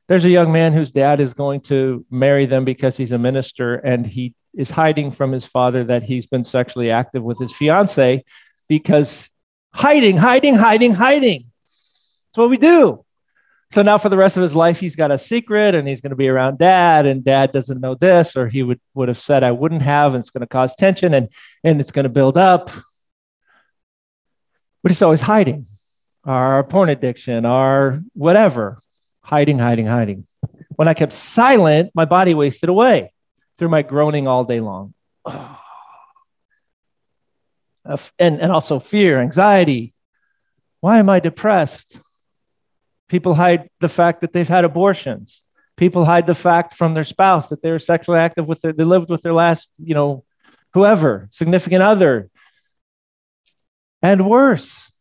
there's 0.07 0.25
a 0.25 0.29
young 0.29 0.51
man 0.51 0.73
whose 0.73 0.91
dad 0.91 1.19
is 1.19 1.33
going 1.33 1.61
to 1.61 2.05
marry 2.11 2.45
them 2.45 2.63
because 2.63 2.95
he's 2.95 3.11
a 3.11 3.17
minister 3.17 3.75
and 3.75 4.05
he 4.05 4.33
is 4.53 4.69
hiding 4.69 5.11
from 5.11 5.31
his 5.31 5.45
father 5.45 5.83
that 5.85 6.03
he's 6.03 6.27
been 6.27 6.43
sexually 6.43 6.91
active 6.91 7.23
with 7.23 7.39
his 7.39 7.53
fiance 7.53 8.23
because 8.67 9.29
hiding, 9.73 10.17
hiding, 10.17 10.55
hiding, 10.55 10.93
hiding. 10.93 11.51
That's 12.27 12.37
what 12.37 12.49
we 12.49 12.57
do. 12.57 13.04
So 13.71 13.81
now 13.81 13.97
for 13.97 14.09
the 14.09 14.17
rest 14.17 14.37
of 14.37 14.43
his 14.43 14.55
life, 14.55 14.79
he's 14.79 14.95
got 14.95 15.11
a 15.11 15.17
secret 15.17 15.75
and 15.75 15.87
he's 15.87 16.01
going 16.01 16.11
to 16.11 16.15
be 16.15 16.29
around 16.29 16.59
dad, 16.59 17.05
and 17.05 17.23
dad 17.23 17.51
doesn't 17.51 17.81
know 17.81 17.95
this, 17.95 18.35
or 18.35 18.47
he 18.47 18.63
would, 18.63 18.79
would 18.93 19.07
have 19.07 19.17
said, 19.17 19.43
I 19.43 19.51
wouldn't 19.51 19.81
have, 19.81 20.13
and 20.13 20.21
it's 20.21 20.29
going 20.29 20.41
to 20.41 20.47
cause 20.47 20.75
tension 20.75 21.13
and, 21.13 21.29
and 21.63 21.81
it's 21.81 21.91
going 21.91 22.03
to 22.03 22.09
build 22.09 22.37
up. 22.37 22.69
But 24.81 24.91
he's 24.91 25.01
always 25.01 25.21
hiding 25.21 25.65
our 26.23 26.63
porn 26.63 26.89
addiction, 26.89 27.45
our 27.45 28.01
whatever 28.13 28.79
hiding, 29.25 29.59
hiding, 29.59 29.87
hiding. 29.87 30.27
When 30.75 30.87
I 30.87 30.93
kept 30.93 31.13
silent, 31.13 31.91
my 31.95 32.05
body 32.05 32.33
wasted 32.35 32.69
away 32.69 33.11
through 33.57 33.69
my 33.69 33.81
groaning 33.81 34.27
all 34.27 34.43
day 34.43 34.59
long. 34.59 34.93
and, 35.25 35.49
and 38.19 38.51
also 38.51 38.79
fear, 38.79 39.19
anxiety. 39.19 39.93
Why 40.79 40.99
am 40.99 41.09
I 41.09 41.19
depressed? 41.19 41.99
People 43.07 43.35
hide 43.35 43.69
the 43.79 43.89
fact 43.89 44.21
that 44.21 44.33
they've 44.33 44.47
had 44.47 44.65
abortions. 44.65 45.43
People 45.77 46.05
hide 46.05 46.27
the 46.27 46.35
fact 46.35 46.73
from 46.73 46.93
their 46.93 47.03
spouse 47.03 47.49
that 47.49 47.61
they 47.61 47.71
were 47.71 47.79
sexually 47.79 48.19
active 48.19 48.47
with 48.47 48.61
their, 48.61 48.73
they 48.73 48.83
lived 48.83 49.09
with 49.09 49.21
their 49.21 49.33
last, 49.33 49.69
you 49.77 49.93
know, 49.93 50.23
whoever, 50.73 51.27
significant 51.31 51.83
other. 51.83 52.29
And 54.01 54.27
worse, 54.27 54.91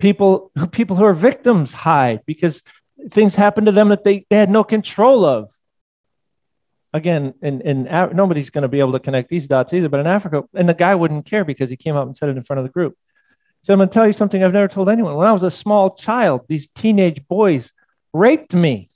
people 0.00 0.50
people 0.72 0.96
who 0.96 1.04
are 1.04 1.12
victims 1.12 1.72
hide 1.72 2.22
because 2.26 2.62
things 3.10 3.36
happen 3.36 3.66
to 3.66 3.72
them 3.72 3.90
that 3.90 4.02
they, 4.02 4.26
they 4.30 4.36
had 4.36 4.50
no 4.50 4.64
control 4.64 5.24
of 5.24 5.52
again 6.92 7.34
in, 7.42 7.60
in 7.60 7.84
nobody's 8.14 8.50
going 8.50 8.62
to 8.62 8.68
be 8.68 8.80
able 8.80 8.92
to 8.92 8.98
connect 8.98 9.28
these 9.28 9.46
dots 9.46 9.72
either 9.72 9.88
but 9.88 10.00
in 10.00 10.06
africa 10.06 10.42
and 10.54 10.68
the 10.68 10.74
guy 10.74 10.94
wouldn't 10.94 11.26
care 11.26 11.44
because 11.44 11.70
he 11.70 11.76
came 11.76 11.94
up 11.94 12.06
and 12.06 12.16
said 12.16 12.28
it 12.28 12.36
in 12.36 12.42
front 12.42 12.58
of 12.58 12.64
the 12.64 12.72
group 12.72 12.96
so 13.62 13.72
i'm 13.72 13.78
going 13.78 13.88
to 13.88 13.92
tell 13.92 14.06
you 14.06 14.12
something 14.12 14.42
i've 14.42 14.52
never 14.52 14.68
told 14.68 14.88
anyone 14.88 15.16
when 15.16 15.26
i 15.26 15.32
was 15.32 15.42
a 15.42 15.50
small 15.50 15.94
child 15.94 16.42
these 16.48 16.68
teenage 16.74 17.26
boys 17.28 17.72
raped 18.12 18.54
me 18.54 18.90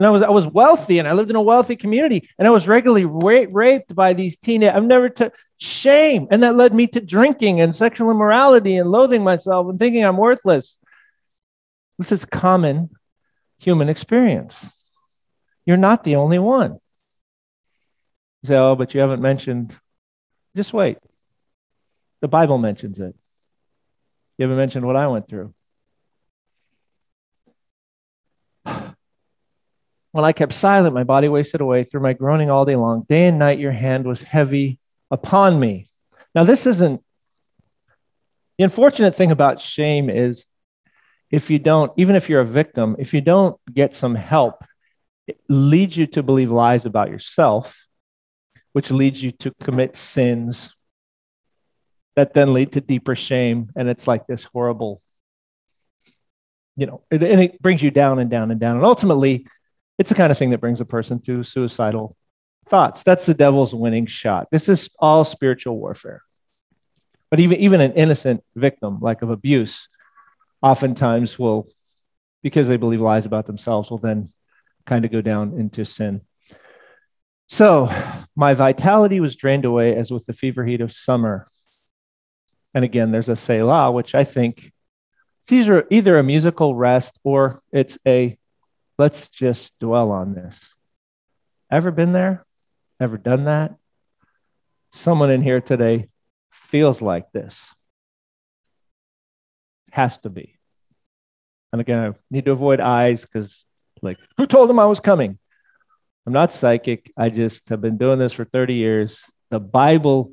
and 0.00 0.06
I 0.08 0.10
was 0.10 0.22
I 0.22 0.30
was 0.30 0.46
wealthy 0.46 0.98
and 0.98 1.06
I 1.06 1.12
lived 1.12 1.30
in 1.30 1.36
a 1.36 1.42
wealthy 1.42 1.76
community 1.76 2.28
and 2.38 2.48
I 2.48 2.50
was 2.50 2.66
regularly 2.66 3.04
ra- 3.04 3.46
raped 3.50 3.94
by 3.94 4.12
these 4.12 4.36
teenage. 4.36 4.74
I've 4.74 4.84
never 4.84 5.08
took 5.08 5.36
shame, 5.58 6.26
and 6.30 6.42
that 6.42 6.56
led 6.56 6.74
me 6.74 6.88
to 6.88 7.00
drinking 7.00 7.60
and 7.60 7.74
sexual 7.74 8.10
immorality 8.10 8.76
and 8.76 8.90
loathing 8.90 9.22
myself 9.22 9.68
and 9.68 9.78
thinking 9.78 10.04
I'm 10.04 10.16
worthless. 10.16 10.78
This 11.98 12.10
is 12.10 12.24
common 12.24 12.90
human 13.58 13.88
experience. 13.88 14.66
You're 15.64 15.76
not 15.76 16.04
the 16.04 16.16
only 16.16 16.38
one. 16.38 16.72
You 18.42 18.48
say, 18.48 18.56
oh, 18.56 18.74
but 18.74 18.92
you 18.92 19.00
haven't 19.00 19.22
mentioned. 19.22 19.74
Just 20.56 20.72
wait. 20.72 20.98
The 22.20 22.28
Bible 22.28 22.58
mentions 22.58 22.98
it. 22.98 23.14
You 24.38 24.44
haven't 24.44 24.56
mentioned 24.58 24.86
what 24.86 24.96
I 24.96 25.06
went 25.06 25.28
through. 25.28 25.54
When 30.12 30.24
I 30.24 30.30
kept 30.30 30.52
silent, 30.52 30.94
my 30.94 31.02
body 31.02 31.26
wasted 31.26 31.60
away 31.60 31.82
through 31.82 32.02
my 32.02 32.12
groaning 32.12 32.48
all 32.48 32.64
day 32.64 32.76
long. 32.76 33.04
Day 33.08 33.26
and 33.26 33.36
night, 33.36 33.58
your 33.58 33.72
hand 33.72 34.06
was 34.06 34.22
heavy 34.22 34.78
upon 35.10 35.58
me. 35.58 35.90
Now, 36.36 36.44
this 36.44 36.68
isn't 36.68 37.02
the 38.58 38.64
unfortunate 38.64 39.16
thing 39.16 39.32
about 39.32 39.60
shame 39.60 40.08
is 40.08 40.46
if 41.30 41.50
you 41.50 41.58
don't, 41.58 41.92
even 41.96 42.14
if 42.14 42.28
you're 42.28 42.40
a 42.40 42.46
victim, 42.46 42.96
if 42.98 43.12
you 43.12 43.20
don't 43.20 43.58
get 43.72 43.94
some 43.94 44.14
help, 44.14 44.64
it 45.26 45.40
leads 45.48 45.96
you 45.96 46.06
to 46.08 46.22
believe 46.22 46.50
lies 46.50 46.84
about 46.84 47.10
yourself, 47.10 47.86
which 48.72 48.90
leads 48.90 49.22
you 49.22 49.32
to 49.32 49.52
commit 49.62 49.96
sins 49.96 50.73
that 52.16 52.34
then 52.34 52.52
lead 52.52 52.72
to 52.72 52.80
deeper 52.80 53.16
shame. 53.16 53.70
And 53.76 53.88
it's 53.88 54.06
like 54.06 54.26
this 54.26 54.44
horrible, 54.44 55.02
you 56.76 56.86
know, 56.86 57.02
it, 57.10 57.22
and 57.22 57.40
it 57.40 57.60
brings 57.60 57.82
you 57.82 57.90
down 57.90 58.18
and 58.18 58.30
down 58.30 58.50
and 58.50 58.60
down. 58.60 58.76
And 58.76 58.84
ultimately, 58.84 59.46
it's 59.98 60.10
the 60.10 60.16
kind 60.16 60.30
of 60.30 60.38
thing 60.38 60.50
that 60.50 60.60
brings 60.60 60.80
a 60.80 60.84
person 60.84 61.20
to 61.22 61.44
suicidal 61.44 62.16
thoughts. 62.68 63.02
That's 63.02 63.26
the 63.26 63.34
devil's 63.34 63.74
winning 63.74 64.06
shot. 64.06 64.48
This 64.50 64.68
is 64.68 64.88
all 64.98 65.24
spiritual 65.24 65.78
warfare. 65.78 66.22
But 67.30 67.40
even, 67.40 67.58
even 67.58 67.80
an 67.80 67.92
innocent 67.92 68.44
victim, 68.54 69.00
like 69.00 69.22
of 69.22 69.30
abuse, 69.30 69.88
oftentimes 70.62 71.38
will, 71.38 71.68
because 72.42 72.68
they 72.68 72.76
believe 72.76 73.00
lies 73.00 73.26
about 73.26 73.46
themselves, 73.46 73.90
will 73.90 73.98
then 73.98 74.28
kind 74.86 75.04
of 75.04 75.12
go 75.12 75.20
down 75.20 75.58
into 75.58 75.84
sin. 75.84 76.20
So 77.48 77.90
my 78.34 78.54
vitality 78.54 79.20
was 79.20 79.36
drained 79.36 79.64
away 79.64 79.96
as 79.96 80.10
with 80.10 80.26
the 80.26 80.32
fever 80.32 80.64
heat 80.64 80.80
of 80.80 80.92
summer. 80.92 81.48
And 82.74 82.84
again, 82.84 83.12
there's 83.12 83.28
a 83.28 83.36
Selah, 83.36 83.92
which 83.92 84.14
I 84.14 84.24
think 84.24 84.72
it's 85.44 85.52
either, 85.52 85.86
either 85.90 86.18
a 86.18 86.22
musical 86.22 86.74
rest 86.74 87.18
or 87.22 87.62
it's 87.72 87.98
a 88.06 88.36
Let's 88.98 89.28
just 89.28 89.72
dwell 89.80 90.12
on 90.12 90.34
this. 90.34 90.72
Ever 91.70 91.90
been 91.90 92.12
there? 92.12 92.46
Ever 93.00 93.18
done 93.18 93.44
that? 93.44 93.74
Someone 94.92 95.30
in 95.30 95.42
here 95.42 95.60
today 95.60 96.08
feels 96.52 97.02
like 97.02 97.32
this. 97.32 97.68
Has 99.90 100.18
to 100.18 100.30
be. 100.30 100.56
And 101.72 101.80
again, 101.80 101.98
I 101.98 102.12
need 102.30 102.44
to 102.44 102.52
avoid 102.52 102.78
eyes 102.78 103.22
because, 103.22 103.64
like, 104.00 104.18
who 104.36 104.46
told 104.46 104.70
him 104.70 104.78
I 104.78 104.86
was 104.86 105.00
coming? 105.00 105.38
I'm 106.24 106.32
not 106.32 106.52
psychic. 106.52 107.10
I 107.16 107.30
just 107.30 107.68
have 107.70 107.80
been 107.80 107.98
doing 107.98 108.20
this 108.20 108.32
for 108.32 108.44
30 108.44 108.74
years. 108.74 109.26
The 109.50 109.58
Bible 109.58 110.32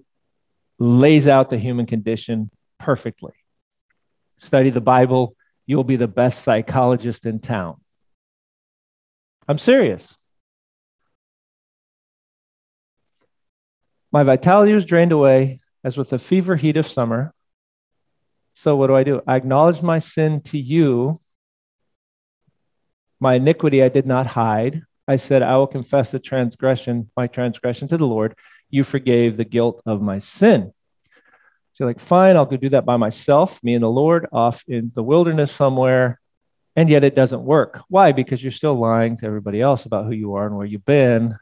lays 0.81 1.27
out 1.27 1.51
the 1.51 1.59
human 1.59 1.85
condition 1.85 2.49
perfectly. 2.79 3.33
Study 4.39 4.71
the 4.71 4.81
Bible, 4.81 5.35
you'll 5.67 5.83
be 5.83 5.95
the 5.95 6.07
best 6.07 6.41
psychologist 6.41 7.27
in 7.27 7.39
town. 7.39 7.79
I'm 9.47 9.59
serious. 9.59 10.15
My 14.11 14.23
vitality 14.23 14.73
was 14.73 14.83
drained 14.83 15.11
away 15.11 15.59
as 15.83 15.97
with 15.97 16.09
the 16.09 16.17
fever 16.17 16.55
heat 16.55 16.77
of 16.77 16.87
summer. 16.87 17.31
So, 18.55 18.75
what 18.75 18.87
do 18.87 18.95
I 18.95 19.03
do? 19.03 19.21
I 19.27 19.35
acknowledge 19.35 19.83
my 19.83 19.99
sin 19.99 20.41
to 20.45 20.57
you. 20.57 21.19
My 23.19 23.35
iniquity 23.35 23.83
I 23.83 23.89
did 23.89 24.07
not 24.07 24.25
hide. 24.25 24.81
I 25.07 25.17
said, 25.17 25.43
I 25.43 25.57
will 25.57 25.67
confess 25.67 26.09
the 26.09 26.19
transgression, 26.19 27.11
my 27.15 27.27
transgression 27.27 27.87
to 27.89 27.97
the 27.97 28.07
Lord. 28.07 28.35
You 28.71 28.83
forgave 28.83 29.37
the 29.37 29.45
guilt 29.45 29.81
of 29.85 30.01
my 30.01 30.19
sin. 30.19 30.73
So 31.73 31.83
you're 31.83 31.89
like, 31.89 31.99
fine, 31.99 32.35
I'll 32.35 32.45
go 32.45 32.57
do 32.57 32.69
that 32.69 32.85
by 32.85 32.97
myself, 32.97 33.63
me 33.63 33.75
and 33.75 33.83
the 33.83 33.89
Lord, 33.89 34.27
off 34.31 34.63
in 34.67 34.91
the 34.95 35.03
wilderness 35.03 35.51
somewhere. 35.51 36.19
And 36.75 36.89
yet 36.89 37.03
it 37.03 37.15
doesn't 37.15 37.43
work. 37.43 37.81
Why? 37.89 38.13
Because 38.13 38.41
you're 38.41 38.51
still 38.51 38.79
lying 38.79 39.17
to 39.17 39.25
everybody 39.25 39.61
else 39.61 39.85
about 39.85 40.05
who 40.05 40.13
you 40.13 40.35
are 40.35 40.47
and 40.47 40.55
where 40.55 40.65
you've 40.65 40.85
been. 40.85 41.37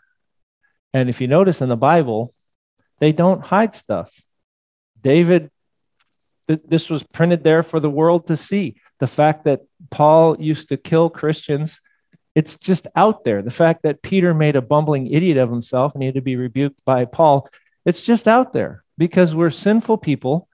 And 0.93 1.07
if 1.07 1.21
you 1.21 1.27
notice 1.27 1.61
in 1.61 1.69
the 1.69 1.77
Bible, 1.77 2.33
they 2.99 3.11
don't 3.11 3.43
hide 3.45 3.75
stuff. 3.75 4.11
David, 5.01 5.51
th- 6.47 6.61
this 6.67 6.89
was 6.89 7.03
printed 7.03 7.43
there 7.43 7.61
for 7.61 7.79
the 7.79 7.89
world 7.89 8.27
to 8.27 8.37
see. 8.37 8.81
The 8.99 9.07
fact 9.07 9.45
that 9.45 9.61
Paul 9.91 10.39
used 10.39 10.69
to 10.69 10.77
kill 10.77 11.09
Christians 11.09 11.79
it's 12.39 12.55
just 12.55 12.87
out 12.95 13.25
there. 13.25 13.41
The 13.41 13.51
fact 13.51 13.83
that 13.83 14.01
Peter 14.01 14.33
made 14.33 14.55
a 14.55 14.61
bumbling 14.61 15.07
idiot 15.07 15.35
of 15.35 15.49
himself 15.49 15.93
and 15.93 16.01
he 16.01 16.05
had 16.05 16.15
to 16.15 16.21
be 16.21 16.37
rebuked 16.37 16.79
by 16.85 17.03
Paul, 17.03 17.49
it's 17.85 18.01
just 18.01 18.29
out 18.29 18.53
there 18.53 18.85
because 18.97 19.35
we're 19.35 19.49
sinful 19.49 19.97
people 19.97 20.47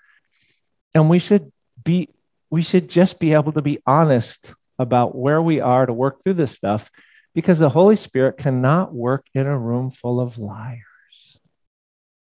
and 0.96 1.12
we 1.12 1.20
should 1.20 1.52
be 1.84 2.10
we 2.50 2.64
should 2.64 2.90
just 2.90 3.20
be 3.20 3.34
able 3.34 3.52
to 3.52 3.62
be 3.62 3.84
honest 3.86 4.56
about 4.80 5.16
where 5.16 5.40
we 5.40 5.60
are 5.60 5.86
to 5.86 5.94
work 5.94 6.24
through 6.24 6.34
this 6.34 6.54
stuff 6.54 6.90
because 7.36 7.60
the 7.60 7.70
Holy 7.70 7.96
Spirit 7.96 8.38
cannot 8.38 8.92
work 8.92 9.28
in 9.36 9.46
a 9.46 9.60
room 9.60 9.92
full 9.92 10.20
of 10.20 10.40
liars. 10.40 11.38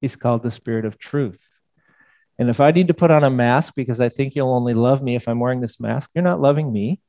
He's 0.01 0.15
called 0.15 0.41
the 0.41 0.49
Spirit 0.49 0.85
of 0.85 0.97
truth. 0.97 1.45
And 2.39 2.49
if 2.49 2.59
I 2.59 2.71
need 2.71 2.87
to 2.87 2.95
put 2.95 3.11
on 3.11 3.23
a 3.23 3.29
mask 3.29 3.73
because 3.75 4.01
I 4.01 4.09
think 4.09 4.33
you'll 4.33 4.55
only 4.55 4.73
love 4.73 5.03
me 5.03 5.15
if 5.15 5.27
I'm 5.27 5.39
wearing 5.39 5.61
this 5.61 5.79
mask, 5.79 6.09
you're 6.15 6.23
not 6.23 6.41
loving 6.41 6.73
me. 6.73 7.01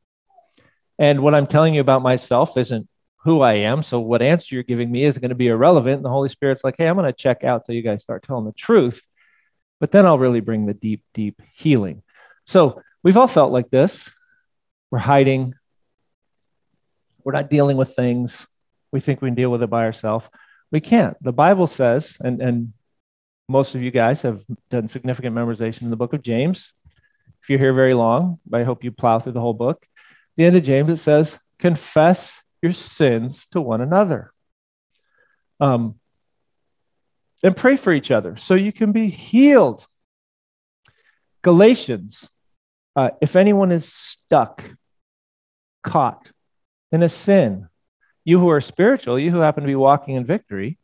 And 0.99 1.23
what 1.23 1.35
I'm 1.35 1.47
telling 1.47 1.75
you 1.75 1.81
about 1.81 2.03
myself 2.03 2.57
isn't 2.57 2.89
who 3.25 3.41
I 3.41 3.55
am. 3.55 3.83
So 3.83 4.01
what 4.01 4.23
answer 4.23 4.55
you're 4.55 4.65
giving 4.65 4.93
me 4.93 5.05
is 5.05 5.19
going 5.19 5.31
to 5.31 5.35
be 5.35 5.49
irrelevant. 5.49 5.97
And 5.97 6.05
the 6.05 6.11
Holy 6.11 6.29
Spirit's 6.29 6.63
like, 6.63 6.77
hey, 6.77 6.87
I'm 6.87 6.97
going 6.97 7.07
to 7.07 7.13
check 7.13 7.43
out 7.43 7.65
till 7.65 7.75
you 7.75 7.83
guys 7.83 8.03
start 8.03 8.23
telling 8.23 8.45
the 8.45 8.53
truth. 8.53 9.03
But 9.81 9.91
then 9.91 10.07
I'll 10.07 10.19
really 10.19 10.41
bring 10.41 10.67
the 10.67 10.75
deep, 10.75 11.03
deep 11.15 11.41
healing. 11.55 12.03
So 12.47 12.83
we've 13.03 13.17
all 13.17 13.27
felt 13.27 13.53
like 13.53 13.71
this. 13.71 14.11
We're 14.91 14.99
hiding. 14.99 15.55
We're 17.25 17.33
not 17.33 17.51
dealing 17.51 17.77
with 17.77 17.97
things. 17.97 18.47
We 18.93 19.01
think 19.01 19.21
we 19.21 19.29
can 19.29 19.35
deal 19.35 19.51
with 19.51 19.63
it 19.63 19.71
by 19.71 19.85
ourselves. 19.85 20.29
We 20.71 20.81
can't. 20.81 21.17
The 21.23 21.33
Bible 21.33 21.67
says, 21.67 22.17
and, 22.21 22.41
and 22.41 22.73
most 23.49 23.75
of 23.75 23.83
you 23.83 23.91
guys 23.91 24.23
have 24.23 24.45
done 24.71 24.89
significant 24.89 25.35
memorization 25.35 25.83
in 25.83 25.91
the 25.91 25.97
book 25.97 26.13
of 26.13 26.23
James. 26.23 26.73
If 27.43 27.51
you're 27.51 27.59
here 27.59 27.73
very 27.73 27.95
long, 27.95 28.39
I 28.53 28.63
hope 28.63 28.85
you 28.85 28.93
plow 28.93 29.19
through 29.19 29.33
the 29.33 29.41
whole 29.41 29.55
book 29.55 29.87
the 30.37 30.45
end 30.45 30.57
of 30.57 30.63
James, 30.63 30.89
it 30.89 30.97
says, 30.97 31.39
confess 31.59 32.43
your 32.63 32.73
sins 32.73 33.47
to 33.53 33.61
one 33.61 33.81
another. 33.81 34.33
Um, 35.61 35.97
and 37.43 37.57
pray 37.57 37.77
for 37.77 37.93
each 37.93 38.11
other 38.11 38.37
so 38.37 38.55
you 38.55 38.73
can 38.73 38.93
be 38.93 39.09
healed. 39.09 39.87
Galatians, 41.43 42.29
uh, 42.97 43.11
if 43.21 43.37
anyone 43.37 43.71
is 43.71 43.93
stuck, 43.93 44.65
caught 45.83 46.31
in 46.91 47.03
a 47.03 47.09
sin, 47.09 47.69
you 48.25 48.41
who 48.41 48.49
are 48.49 48.63
spiritual, 48.63 49.19
you 49.19 49.31
who 49.31 49.41
happen 49.41 49.63
to 49.63 49.67
be 49.67 49.75
walking 49.75 50.15
in 50.15 50.25
victory, 50.25 50.79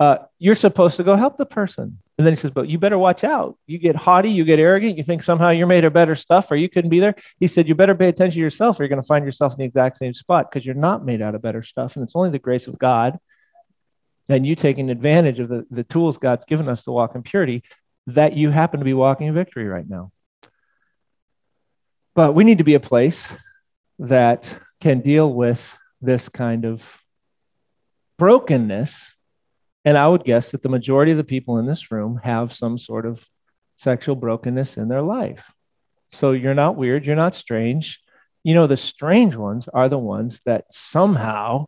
uh, 0.00 0.16
you're 0.38 0.54
supposed 0.54 0.96
to 0.96 1.04
go 1.04 1.16
help 1.16 1.36
the 1.36 1.46
person. 1.46 1.98
And 2.16 2.26
then 2.26 2.32
he 2.32 2.36
says, 2.36 2.52
But 2.52 2.68
you 2.68 2.78
better 2.78 2.98
watch 2.98 3.24
out. 3.24 3.56
You 3.66 3.78
get 3.78 3.96
haughty, 3.96 4.30
you 4.30 4.44
get 4.44 4.58
arrogant, 4.58 4.96
you 4.96 5.02
think 5.02 5.22
somehow 5.22 5.50
you're 5.50 5.66
made 5.66 5.84
of 5.84 5.92
better 5.92 6.14
stuff 6.14 6.50
or 6.50 6.56
you 6.56 6.68
couldn't 6.68 6.90
be 6.90 7.00
there. 7.00 7.14
He 7.40 7.48
said, 7.48 7.68
You 7.68 7.74
better 7.74 7.94
pay 7.94 8.08
attention 8.08 8.34
to 8.34 8.40
yourself 8.40 8.78
or 8.78 8.84
you're 8.84 8.88
going 8.88 9.02
to 9.02 9.06
find 9.06 9.24
yourself 9.24 9.52
in 9.54 9.58
the 9.58 9.64
exact 9.64 9.96
same 9.96 10.14
spot 10.14 10.50
because 10.50 10.64
you're 10.64 10.74
not 10.74 11.04
made 11.04 11.22
out 11.22 11.34
of 11.34 11.42
better 11.42 11.62
stuff. 11.62 11.96
And 11.96 12.04
it's 12.04 12.14
only 12.14 12.30
the 12.30 12.38
grace 12.38 12.66
of 12.66 12.78
God 12.78 13.18
and 14.28 14.46
you 14.46 14.54
taking 14.54 14.90
advantage 14.90 15.40
of 15.40 15.48
the, 15.48 15.66
the 15.70 15.84
tools 15.84 16.18
God's 16.18 16.44
given 16.44 16.68
us 16.68 16.82
to 16.84 16.92
walk 16.92 17.14
in 17.14 17.22
purity 17.22 17.62
that 18.06 18.36
you 18.36 18.50
happen 18.50 18.80
to 18.80 18.84
be 18.84 18.94
walking 18.94 19.26
in 19.26 19.34
victory 19.34 19.66
right 19.66 19.88
now. 19.88 20.12
But 22.14 22.32
we 22.32 22.44
need 22.44 22.58
to 22.58 22.64
be 22.64 22.74
a 22.74 22.80
place 22.80 23.28
that 23.98 24.48
can 24.80 25.00
deal 25.00 25.32
with 25.32 25.76
this 26.00 26.28
kind 26.28 26.64
of 26.64 27.02
brokenness 28.18 29.13
and 29.84 29.98
I 29.98 30.08
would 30.08 30.24
guess 30.24 30.50
that 30.50 30.62
the 30.62 30.68
majority 30.68 31.12
of 31.12 31.18
the 31.18 31.24
people 31.24 31.58
in 31.58 31.66
this 31.66 31.90
room 31.90 32.20
have 32.22 32.52
some 32.52 32.78
sort 32.78 33.06
of 33.06 33.26
sexual 33.76 34.16
brokenness 34.16 34.76
in 34.76 34.88
their 34.88 35.02
life. 35.02 35.52
So 36.12 36.32
you're 36.32 36.54
not 36.54 36.76
weird, 36.76 37.04
you're 37.04 37.16
not 37.16 37.34
strange. 37.34 38.00
You 38.44 38.54
know, 38.54 38.66
the 38.66 38.76
strange 38.76 39.34
ones 39.34 39.68
are 39.68 39.88
the 39.88 39.98
ones 39.98 40.40
that 40.46 40.66
somehow, 40.70 41.66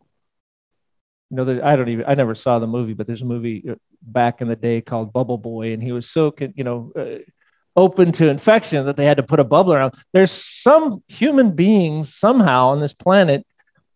you 1.29 1.37
know, 1.37 1.61
I 1.63 1.75
don't 1.75 1.89
even, 1.89 2.05
I 2.07 2.15
never 2.15 2.35
saw 2.35 2.59
the 2.59 2.67
movie, 2.67 2.93
but 2.93 3.07
there's 3.07 3.23
a 3.23 3.25
movie 3.25 3.65
uh, 3.69 3.75
back 4.01 4.41
in 4.41 4.47
the 4.47 4.55
day 4.55 4.81
called 4.81 5.11
Bubble 5.11 5.37
Boy, 5.37 5.73
and 5.73 5.83
he 5.83 5.91
was 5.91 6.09
so, 6.09 6.33
you 6.55 6.63
know, 6.63 6.91
uh, 6.95 7.19
open 7.75 8.11
to 8.13 8.29
infection 8.29 8.85
that 8.85 8.95
they 8.95 9.05
had 9.05 9.17
to 9.17 9.23
put 9.23 9.39
a 9.39 9.43
bubble 9.43 9.73
around. 9.73 9.93
There's 10.11 10.31
some 10.31 11.03
human 11.07 11.55
beings 11.55 12.15
somehow 12.15 12.69
on 12.69 12.79
this 12.79 12.93
planet 12.93 13.45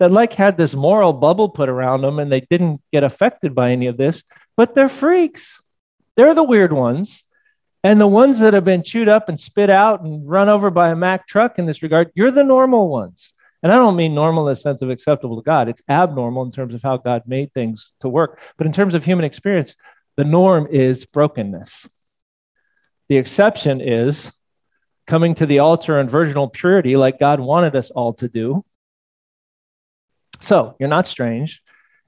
that 0.02 0.12
like 0.12 0.34
had 0.34 0.58
this 0.58 0.74
moral 0.74 1.14
bubble 1.14 1.48
put 1.48 1.70
around 1.70 2.02
them 2.02 2.18
and 2.18 2.32
they 2.32 2.42
didn't 2.42 2.82
get 2.92 3.04
affected 3.04 3.54
by 3.54 3.70
any 3.70 3.86
of 3.86 3.98
this, 3.98 4.24
but 4.58 4.74
they're 4.74 4.90
freaks. 4.90 5.62
They're 6.18 6.34
the 6.34 6.44
weird 6.44 6.74
ones. 6.74 7.24
And 7.84 8.02
the 8.02 8.08
ones 8.08 8.40
that 8.40 8.56
have 8.56 8.66
been 8.66 8.82
chewed 8.82 9.08
up 9.08 9.30
and 9.30 9.40
spit 9.40 9.70
out 9.70 10.02
and 10.02 10.28
run 10.28 10.50
over 10.50 10.72
by 10.72 10.90
a 10.90 10.96
Mack 10.96 11.28
truck 11.28 11.60
in 11.60 11.68
this 11.68 11.84
regard, 11.84 12.10
you're 12.16 12.32
the 12.32 12.44
normal 12.44 12.90
ones. 12.90 13.32
And 13.62 13.72
I 13.72 13.76
don't 13.76 13.96
mean 13.96 14.16
normal 14.16 14.48
in 14.48 14.54
the 14.54 14.56
sense 14.56 14.82
of 14.82 14.90
acceptable 14.90 15.36
to 15.36 15.46
God. 15.46 15.70
It's 15.70 15.84
abnormal 15.88 16.46
in 16.46 16.52
terms 16.52 16.74
of 16.74 16.82
how 16.82 16.98
God 16.98 17.22
made 17.28 17.54
things 17.54 17.94
to 18.00 18.10
work. 18.10 18.40
But 18.58 18.66
in 18.66 18.74
terms 18.74 18.96
of 18.96 19.06
human 19.06 19.24
experience, 19.24 19.76
the 20.18 20.24
norm 20.24 20.66
is 20.72 21.06
brokenness. 21.06 21.88
The 23.08 23.18
exception 23.18 23.82
is 23.82 24.32
coming 25.06 25.36
to 25.36 25.46
the 25.46 25.60
altar 25.60 26.00
in 26.00 26.10
virginal 26.10 26.50
purity, 26.50 26.98
like 26.98 27.20
God 27.20 27.40
wanted 27.40 27.76
us 27.76 27.92
all 27.92 28.14
to 28.14 28.28
do, 28.28 28.66
so 30.42 30.76
you're 30.80 30.90
not 30.90 31.08
strange. 31.08 31.62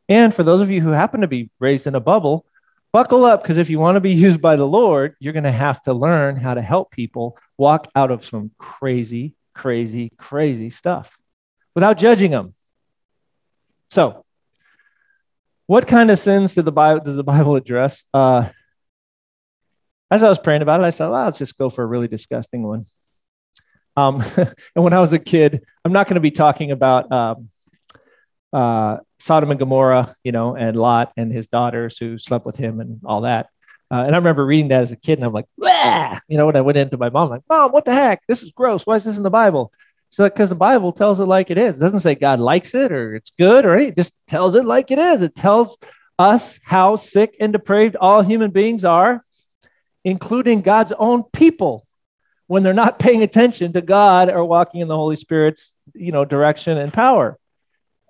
And 0.10 0.34
for 0.34 0.44
those 0.44 0.62
of 0.62 0.70
you 0.70 0.82
who 0.82 0.90
happen 0.90 1.22
to 1.22 1.28
be 1.28 1.50
raised 1.60 1.88
in 1.88 1.96
a 1.96 2.00
bubble, 2.00 2.46
buckle 2.92 3.26
up 3.26 3.42
because 3.42 3.58
if 3.58 3.70
you 3.70 3.80
want 3.80 3.96
to 3.96 4.02
be 4.02 4.12
used 4.14 4.42
by 4.42 4.56
the 4.56 4.68
Lord, 4.68 5.16
you're 5.20 5.34
going 5.34 5.44
to 5.44 5.52
have 5.52 5.82
to 5.84 5.94
learn 5.94 6.36
how 6.36 6.54
to 6.54 6.62
help 6.62 6.92
people 6.92 7.38
walk 7.58 7.90
out 7.96 8.12
of 8.12 8.26
some 8.26 8.52
crazy, 8.58 9.36
crazy, 9.54 10.12
crazy 10.18 10.70
stuff 10.70 11.18
without 11.76 11.98
judging 11.98 12.32
them. 12.32 12.54
So, 13.92 14.26
what 15.66 15.88
kind 15.88 16.12
of 16.12 16.20
sins 16.20 16.56
did 16.56 16.66
the 16.66 16.72
Bible, 16.72 17.04
did 17.04 17.16
the 17.16 17.24
Bible 17.36 17.56
address? 17.56 18.04
Uh, 18.14 18.50
as 20.12 20.22
I 20.22 20.30
was 20.30 20.40
praying 20.40 20.62
about 20.62 20.82
it, 20.82 20.84
I 20.84 20.90
said, 20.92 21.08
well, 21.08 21.26
let's 21.26 21.40
just 21.40 21.58
go 21.58 21.70
for 21.70 21.84
a 21.84 21.88
really 21.88 22.08
disgusting 22.08 22.64
one. 22.64 22.86
Um, 23.96 24.24
and 24.38 24.84
when 24.84 24.94
I 24.94 25.00
was 25.00 25.14
a 25.14 25.20
kid, 25.20 25.64
I'm 25.84 25.94
not 25.94 26.08
going 26.08 26.16
to 26.16 26.22
be 26.22 26.32
talking 26.32 26.72
about 26.72 27.12
um, 27.12 27.50
uh, 28.54 28.98
Sodom 29.20 29.52
and 29.52 29.60
Gomorrah, 29.60 30.16
you 30.24 30.32
know, 30.32 30.56
and 30.56 30.78
Lot 30.78 31.12
and 31.18 31.32
his 31.32 31.48
daughters 31.48 31.98
who 31.98 32.18
slept 32.18 32.46
with 32.46 32.56
him 32.56 32.80
and 32.80 33.02
all 33.04 33.22
that. 33.22 33.48
Uh, 33.92 34.04
and 34.06 34.16
I 34.16 34.18
remember 34.18 34.46
reading 34.46 34.70
that 34.70 34.84
as 34.84 34.92
a 34.92 34.96
kid, 34.96 35.20
and 35.20 35.26
I'm 35.26 35.34
like, 35.34 35.46
Bleh! 35.60 36.20
you 36.28 36.38
know, 36.38 36.46
when 36.46 36.56
I 36.56 36.62
went 36.62 36.78
into 36.78 36.98
my 36.98 37.10
mom, 37.10 37.26
I'm 37.26 37.30
like, 37.30 37.42
Mom, 37.50 37.72
what 37.72 37.86
the 37.86 37.94
heck? 37.94 38.22
This 38.28 38.44
is 38.44 38.52
gross. 38.52 38.86
Why 38.86 38.96
is 38.96 39.04
this 39.04 39.18
in 39.18 39.24
the 39.24 39.30
Bible? 39.30 39.72
She's 40.10 40.20
like, 40.20 40.34
because 40.34 40.50
the 40.50 40.56
Bible 40.56 40.92
tells 40.92 41.20
it 41.20 41.26
like 41.26 41.50
it 41.50 41.58
is. 41.58 41.78
It 41.78 41.80
doesn't 41.80 42.02
say 42.02 42.16
God 42.16 42.40
likes 42.40 42.76
it 42.76 42.92
or 42.92 43.16
it's 43.16 43.32
good 43.38 43.66
or 43.66 43.74
anything. 43.74 43.94
It 43.94 43.98
just 43.98 44.14
tells 44.28 44.56
it 44.56 44.66
like 44.66 44.92
it 44.92 45.00
is. 45.00 45.22
It 45.22 45.36
tells 45.36 45.78
us 46.20 46.60
how 46.64 46.96
sick 46.96 47.36
and 47.40 47.52
depraved 47.52 47.96
all 47.96 48.22
human 48.22 48.52
beings 48.52 48.86
are, 48.86 49.24
including 50.04 50.62
God's 50.62 50.92
own 50.92 51.24
people, 51.24 51.86
when 52.48 52.62
they're 52.62 52.74
not 52.74 53.00
paying 53.00 53.24
attention 53.24 53.74
to 53.74 53.82
God 53.82 54.30
or 54.30 54.46
walking 54.46 54.82
in 54.82 54.88
the 54.88 54.96
Holy 54.96 55.16
Spirit's 55.16 55.76
you 55.94 56.12
know, 56.12 56.26
direction 56.26 56.78
and 56.78 56.94
power. 56.94 57.38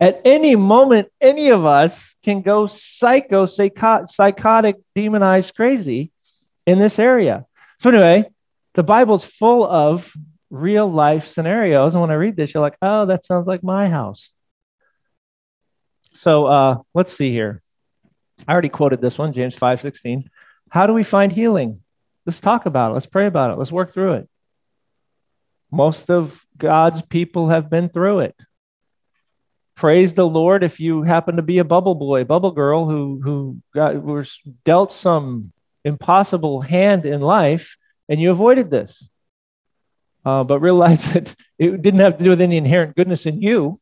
At 0.03 0.21
any 0.25 0.57
moment, 0.57 1.07
any 1.21 1.47
of 1.47 1.65
us 1.65 2.17
can 2.23 2.41
go 2.41 2.67
psycho, 2.67 3.45
psychotic, 3.45 4.75
demonized, 4.93 5.55
crazy 5.55 6.11
in 6.65 6.77
this 6.77 6.99
area. 6.99 7.45
So, 7.79 7.89
anyway, 7.89 8.29
the 8.73 8.83
Bible's 8.83 9.23
full 9.23 9.65
of 9.65 10.11
real 10.49 10.91
life 10.91 11.27
scenarios. 11.27 11.95
And 11.95 12.01
when 12.01 12.11
I 12.11 12.15
read 12.15 12.35
this, 12.35 12.53
you're 12.53 12.59
like, 12.59 12.75
oh, 12.81 13.05
that 13.05 13.23
sounds 13.23 13.47
like 13.47 13.63
my 13.63 13.87
house. 13.87 14.33
So 16.15 16.47
uh, 16.47 16.77
let's 16.93 17.13
see 17.13 17.31
here. 17.31 17.61
I 18.45 18.51
already 18.51 18.69
quoted 18.69 18.99
this 18.99 19.17
one, 19.17 19.31
James 19.31 19.55
5 19.55 19.79
16. 19.79 20.29
How 20.69 20.85
do 20.85 20.93
we 20.93 21.03
find 21.03 21.31
healing? 21.31 21.81
Let's 22.25 22.41
talk 22.41 22.65
about 22.65 22.91
it. 22.91 22.93
Let's 22.95 23.05
pray 23.05 23.25
about 23.25 23.51
it. 23.51 23.57
Let's 23.57 23.71
work 23.71 23.93
through 23.93 24.13
it. 24.13 24.29
Most 25.71 26.11
of 26.11 26.45
God's 26.57 27.01
people 27.03 27.49
have 27.49 27.69
been 27.69 27.87
through 27.87 28.19
it. 28.19 28.35
Praise 29.75 30.13
the 30.13 30.27
Lord 30.27 30.63
if 30.63 30.79
you 30.79 31.01
happen 31.01 31.37
to 31.37 31.41
be 31.41 31.57
a 31.57 31.63
bubble 31.63 31.95
boy, 31.95 32.23
bubble 32.23 32.51
girl 32.51 32.87
who, 32.87 33.19
who 33.23 33.57
got, 33.73 34.01
was 34.01 34.39
dealt 34.65 34.93
some 34.93 35.51
impossible 35.83 36.61
hand 36.61 37.05
in 37.05 37.21
life 37.21 37.75
and 38.07 38.21
you 38.21 38.31
avoided 38.31 38.69
this. 38.69 39.09
Uh, 40.25 40.43
but 40.43 40.59
realize 40.59 41.05
that 41.13 41.35
it 41.57 41.81
didn't 41.81 41.99
have 41.99 42.17
to 42.17 42.23
do 42.23 42.29
with 42.29 42.41
any 42.41 42.57
inherent 42.57 42.95
goodness 42.95 43.25
in 43.25 43.41
you. 43.41 43.79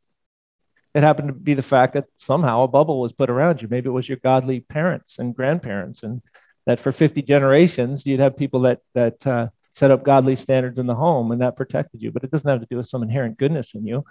It 0.94 1.04
happened 1.04 1.30
to 1.30 1.34
be 1.34 1.54
the 1.54 1.62
fact 1.62 1.94
that 1.94 2.06
somehow 2.18 2.64
a 2.64 2.68
bubble 2.68 3.00
was 3.00 3.14
put 3.14 3.30
around 3.30 3.62
you. 3.62 3.68
Maybe 3.70 3.88
it 3.88 3.94
was 3.94 4.10
your 4.10 4.18
godly 4.18 4.60
parents 4.60 5.20
and 5.20 5.36
grandparents, 5.36 6.04
and 6.04 6.22
that 6.66 6.82
for 6.82 6.92
50 6.92 7.22
generations, 7.22 8.06
you'd 8.06 8.20
have 8.20 8.36
people 8.36 8.62
that, 8.62 8.80
that 8.94 9.26
uh, 9.26 9.48
set 9.74 9.92
up 9.92 10.04
godly 10.04 10.36
standards 10.36 10.80
in 10.80 10.88
the 10.88 10.96
home 10.96 11.32
and 11.32 11.42
that 11.42 11.56
protected 11.56 12.02
you. 12.02 12.12
But 12.12 12.24
it 12.24 12.32
doesn't 12.32 12.50
have 12.50 12.60
to 12.60 12.68
do 12.70 12.78
with 12.78 12.88
some 12.88 13.04
inherent 13.04 13.38
goodness 13.38 13.74
in 13.74 13.86
you. 13.88 14.04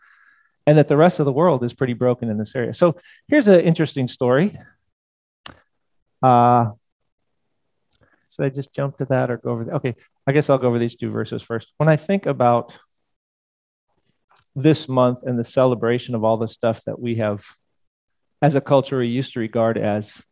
And 0.66 0.78
that 0.78 0.88
the 0.88 0.96
rest 0.96 1.18
of 1.20 1.26
the 1.26 1.32
world 1.32 1.64
is 1.64 1.74
pretty 1.74 1.94
broken 1.94 2.28
in 2.28 2.38
this 2.38 2.54
area. 2.54 2.74
So 2.74 2.96
here's 3.28 3.48
an 3.48 3.60
interesting 3.60 4.08
story. 4.08 4.58
Uh, 6.22 6.70
should 8.30 8.44
I 8.44 8.48
just 8.50 8.72
jump 8.72 8.98
to 8.98 9.06
that 9.06 9.30
or 9.30 9.38
go 9.38 9.50
over? 9.50 9.74
Okay, 9.74 9.96
I 10.26 10.32
guess 10.32 10.48
I'll 10.48 10.58
go 10.58 10.68
over 10.68 10.78
these 10.78 10.96
two 10.96 11.10
verses 11.10 11.42
first. 11.42 11.72
When 11.78 11.88
I 11.88 11.96
think 11.96 12.26
about 12.26 12.78
this 14.54 14.88
month 14.88 15.22
and 15.22 15.38
the 15.38 15.44
celebration 15.44 16.14
of 16.14 16.24
all 16.24 16.36
the 16.36 16.48
stuff 16.48 16.82
that 16.84 17.00
we 17.00 17.16
have 17.16 17.44
as 18.42 18.54
a 18.54 18.60
culture 18.60 18.98
we 18.98 19.08
used 19.08 19.32
to 19.32 19.40
regard 19.40 19.76
as 19.78 20.22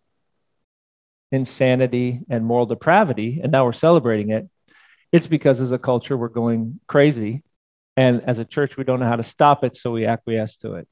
insanity 1.32 2.20
and 2.30 2.44
moral 2.44 2.66
depravity, 2.66 3.40
and 3.42 3.52
now 3.52 3.64
we're 3.64 3.72
celebrating 3.72 4.30
it, 4.30 4.48
it's 5.10 5.26
because 5.26 5.60
as 5.60 5.72
a 5.72 5.78
culture 5.78 6.16
we're 6.16 6.28
going 6.28 6.80
crazy. 6.86 7.42
And 7.98 8.22
as 8.28 8.38
a 8.38 8.44
church, 8.44 8.76
we 8.76 8.84
don't 8.84 9.00
know 9.00 9.08
how 9.08 9.16
to 9.16 9.24
stop 9.24 9.64
it, 9.64 9.76
so 9.76 9.90
we 9.90 10.06
acquiesce 10.06 10.54
to 10.58 10.74
it. 10.74 10.86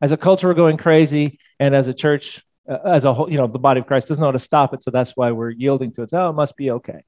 As 0.00 0.10
a 0.10 0.16
culture, 0.16 0.48
we're 0.48 0.54
going 0.54 0.76
crazy, 0.76 1.38
and 1.60 1.76
as 1.76 1.86
a 1.86 1.94
church, 1.94 2.44
uh, 2.68 2.78
as 2.84 3.04
a 3.04 3.14
whole, 3.14 3.30
you 3.30 3.38
know, 3.38 3.46
the 3.46 3.60
body 3.60 3.78
of 3.78 3.86
Christ 3.86 4.08
doesn't 4.08 4.20
know 4.20 4.26
how 4.26 4.32
to 4.32 4.40
stop 4.40 4.74
it, 4.74 4.82
so 4.82 4.90
that's 4.90 5.12
why 5.12 5.30
we're 5.30 5.50
yielding 5.50 5.92
to 5.92 6.02
it. 6.02 6.10
Oh, 6.12 6.30
it 6.30 6.32
must 6.32 6.56
be 6.56 6.72
okay. 6.72 7.04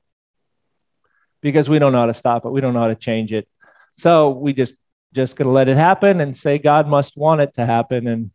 Because 1.40 1.68
we 1.68 1.80
don't 1.80 1.90
know 1.90 1.98
how 1.98 2.06
to 2.06 2.14
stop 2.14 2.44
it, 2.44 2.50
we 2.50 2.60
don't 2.60 2.72
know 2.72 2.82
how 2.82 2.86
to 2.86 2.94
change 2.94 3.32
it. 3.32 3.48
So 3.96 4.30
we 4.30 4.52
just 4.52 4.74
just 5.12 5.34
going 5.34 5.46
to 5.46 5.52
let 5.52 5.68
it 5.68 5.76
happen 5.76 6.20
and 6.20 6.36
say 6.36 6.58
God 6.58 6.86
must 6.86 7.16
want 7.16 7.40
it 7.40 7.54
to 7.54 7.66
happen. 7.66 8.06
And 8.06 8.30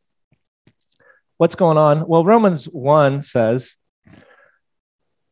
what's 1.38 1.56
going 1.56 1.78
on? 1.78 2.06
Well, 2.06 2.26
Romans 2.26 2.66
1 2.66 3.24
says, 3.24 3.78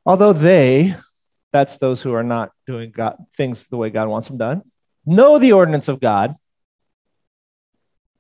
although 0.06 0.32
they, 0.32 0.96
that's 1.52 1.78
those 1.80 2.02
who 2.02 2.14
are 2.14 2.24
not 2.24 2.52
doing 2.66 2.92
God, 2.92 3.18
things 3.36 3.68
the 3.68 3.76
way 3.76 3.90
God 3.90 4.08
wants 4.08 4.30
them 4.30 4.38
done, 4.38 4.62
know 5.08 5.40
the 5.40 5.54
ordinance 5.54 5.88
of 5.88 6.00
God, 6.00 6.36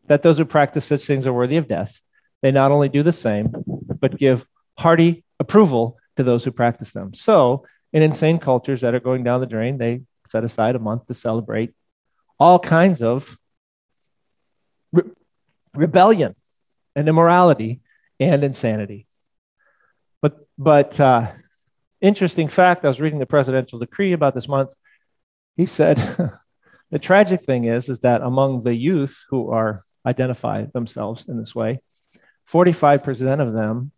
that 0.08 0.24
those 0.24 0.38
who 0.38 0.46
practice 0.46 0.86
such 0.86 1.04
things 1.04 1.28
are 1.28 1.34
worthy 1.34 1.58
of 1.58 1.68
death, 1.68 2.02
they 2.42 2.52
not 2.52 2.72
only 2.72 2.90
do 2.90 3.04
the 3.04 3.14
same, 3.14 3.54
but 4.00 4.18
give 4.18 4.46
hearty 4.78 5.24
approval 5.40 5.98
to 6.16 6.24
those 6.24 6.44
who 6.44 6.52
practice 6.52 6.92
them. 6.92 7.14
So, 7.14 7.66
in 7.94 8.04
insane 8.04 8.40
cultures 8.40 8.82
that 8.82 8.96
are 8.96 9.00
going 9.00 9.24
down 9.24 9.42
the 9.42 9.46
drain, 9.46 9.78
they 9.78 10.02
set 10.28 10.44
aside 10.44 10.76
a 10.76 10.80
month 10.80 11.08
to 11.08 11.14
celebrate 11.14 11.74
all 12.40 12.60
kinds 12.60 13.02
of 13.02 13.38
re- 14.92 15.10
rebellion 15.74 16.36
and 16.96 17.08
immorality 17.08 17.82
and 18.20 18.44
insanity. 18.44 19.08
But, 20.22 20.48
but 20.58 21.00
uh, 21.00 21.32
interesting 22.02 22.48
fact 22.50 22.84
I 22.84 22.90
was 22.90 23.00
reading 23.00 23.20
the 23.20 23.26
presidential 23.26 23.80
decree 23.80 24.14
about 24.14 24.36
this 24.36 24.48
month. 24.48 24.74
He 25.56 25.66
said, 25.66 25.98
the 26.92 27.00
tragic 27.00 27.44
thing 27.44 27.66
is, 27.66 27.90
is 27.90 28.00
that 28.00 28.22
among 28.22 28.64
the 28.64 28.76
youth 28.76 29.24
who 29.30 29.52
are 29.52 29.84
identify 30.06 30.66
themselves 30.74 31.26
in 31.28 31.38
this 31.38 31.54
way, 31.54 31.82
45% 32.50 33.42
of 33.46 33.54
them 33.54 33.92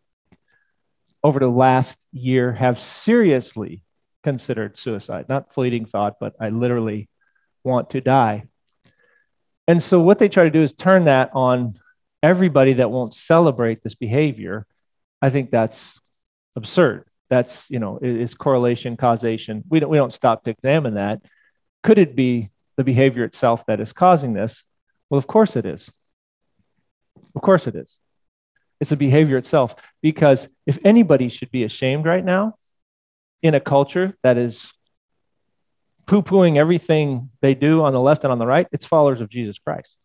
over 1.23 1.39
the 1.39 1.47
last 1.47 2.07
year 2.11 2.53
have 2.53 2.79
seriously 2.79 3.83
considered 4.23 4.77
suicide. 4.77 5.27
Not 5.29 5.53
fleeting 5.53 5.85
thought, 5.85 6.15
but 6.19 6.33
I 6.39 6.49
literally 6.49 7.09
want 7.63 7.91
to 7.91 8.01
die. 8.01 8.45
And 9.67 9.83
so 9.83 10.01
what 10.01 10.17
they 10.17 10.29
try 10.29 10.45
to 10.45 10.49
do 10.49 10.63
is 10.63 10.73
turn 10.73 11.05
that 11.05 11.29
on 11.33 11.73
everybody 12.23 12.73
that 12.73 12.89
won't 12.89 13.13
celebrate 13.13 13.83
this 13.83 13.95
behavior. 13.95 14.65
I 15.21 15.29
think 15.29 15.51
that's 15.51 15.99
absurd. 16.55 17.05
That's, 17.29 17.69
you 17.69 17.77
know, 17.77 17.99
it's 18.01 18.33
correlation, 18.33 18.97
causation. 18.97 19.63
We 19.69 19.79
don't, 19.79 19.89
we 19.89 19.97
don't 19.97 20.13
stop 20.13 20.43
to 20.45 20.51
examine 20.51 20.95
that. 20.95 21.21
Could 21.83 21.99
it 21.99 22.15
be 22.15 22.49
the 22.79 22.83
behavior 22.85 23.25
itself 23.25 23.65
that 23.65 23.81
is 23.81 23.91
causing 23.91 24.31
this? 24.31 24.63
Well, 25.09 25.17
of 25.17 25.27
course 25.27 25.57
it 25.57 25.65
is. 25.65 25.91
Of 27.35 27.41
course 27.41 27.67
it 27.67 27.75
is. 27.75 27.99
It's 28.79 28.91
the 28.91 28.95
behavior 28.95 29.35
itself. 29.35 29.75
Because 30.01 30.47
if 30.65 30.79
anybody 30.85 31.27
should 31.27 31.51
be 31.51 31.65
ashamed 31.65 32.05
right 32.05 32.23
now 32.23 32.55
in 33.41 33.53
a 33.53 33.59
culture 33.59 34.15
that 34.23 34.37
is 34.37 34.71
poo 36.07 36.23
pooing 36.23 36.55
everything 36.55 37.29
they 37.41 37.53
do 37.53 37.83
on 37.83 37.91
the 37.91 37.99
left 37.99 38.23
and 38.23 38.31
on 38.31 38.39
the 38.39 38.47
right, 38.47 38.65
it's 38.71 38.85
followers 38.85 39.19
of 39.19 39.27
Jesus 39.27 39.59
Christ. 39.59 39.97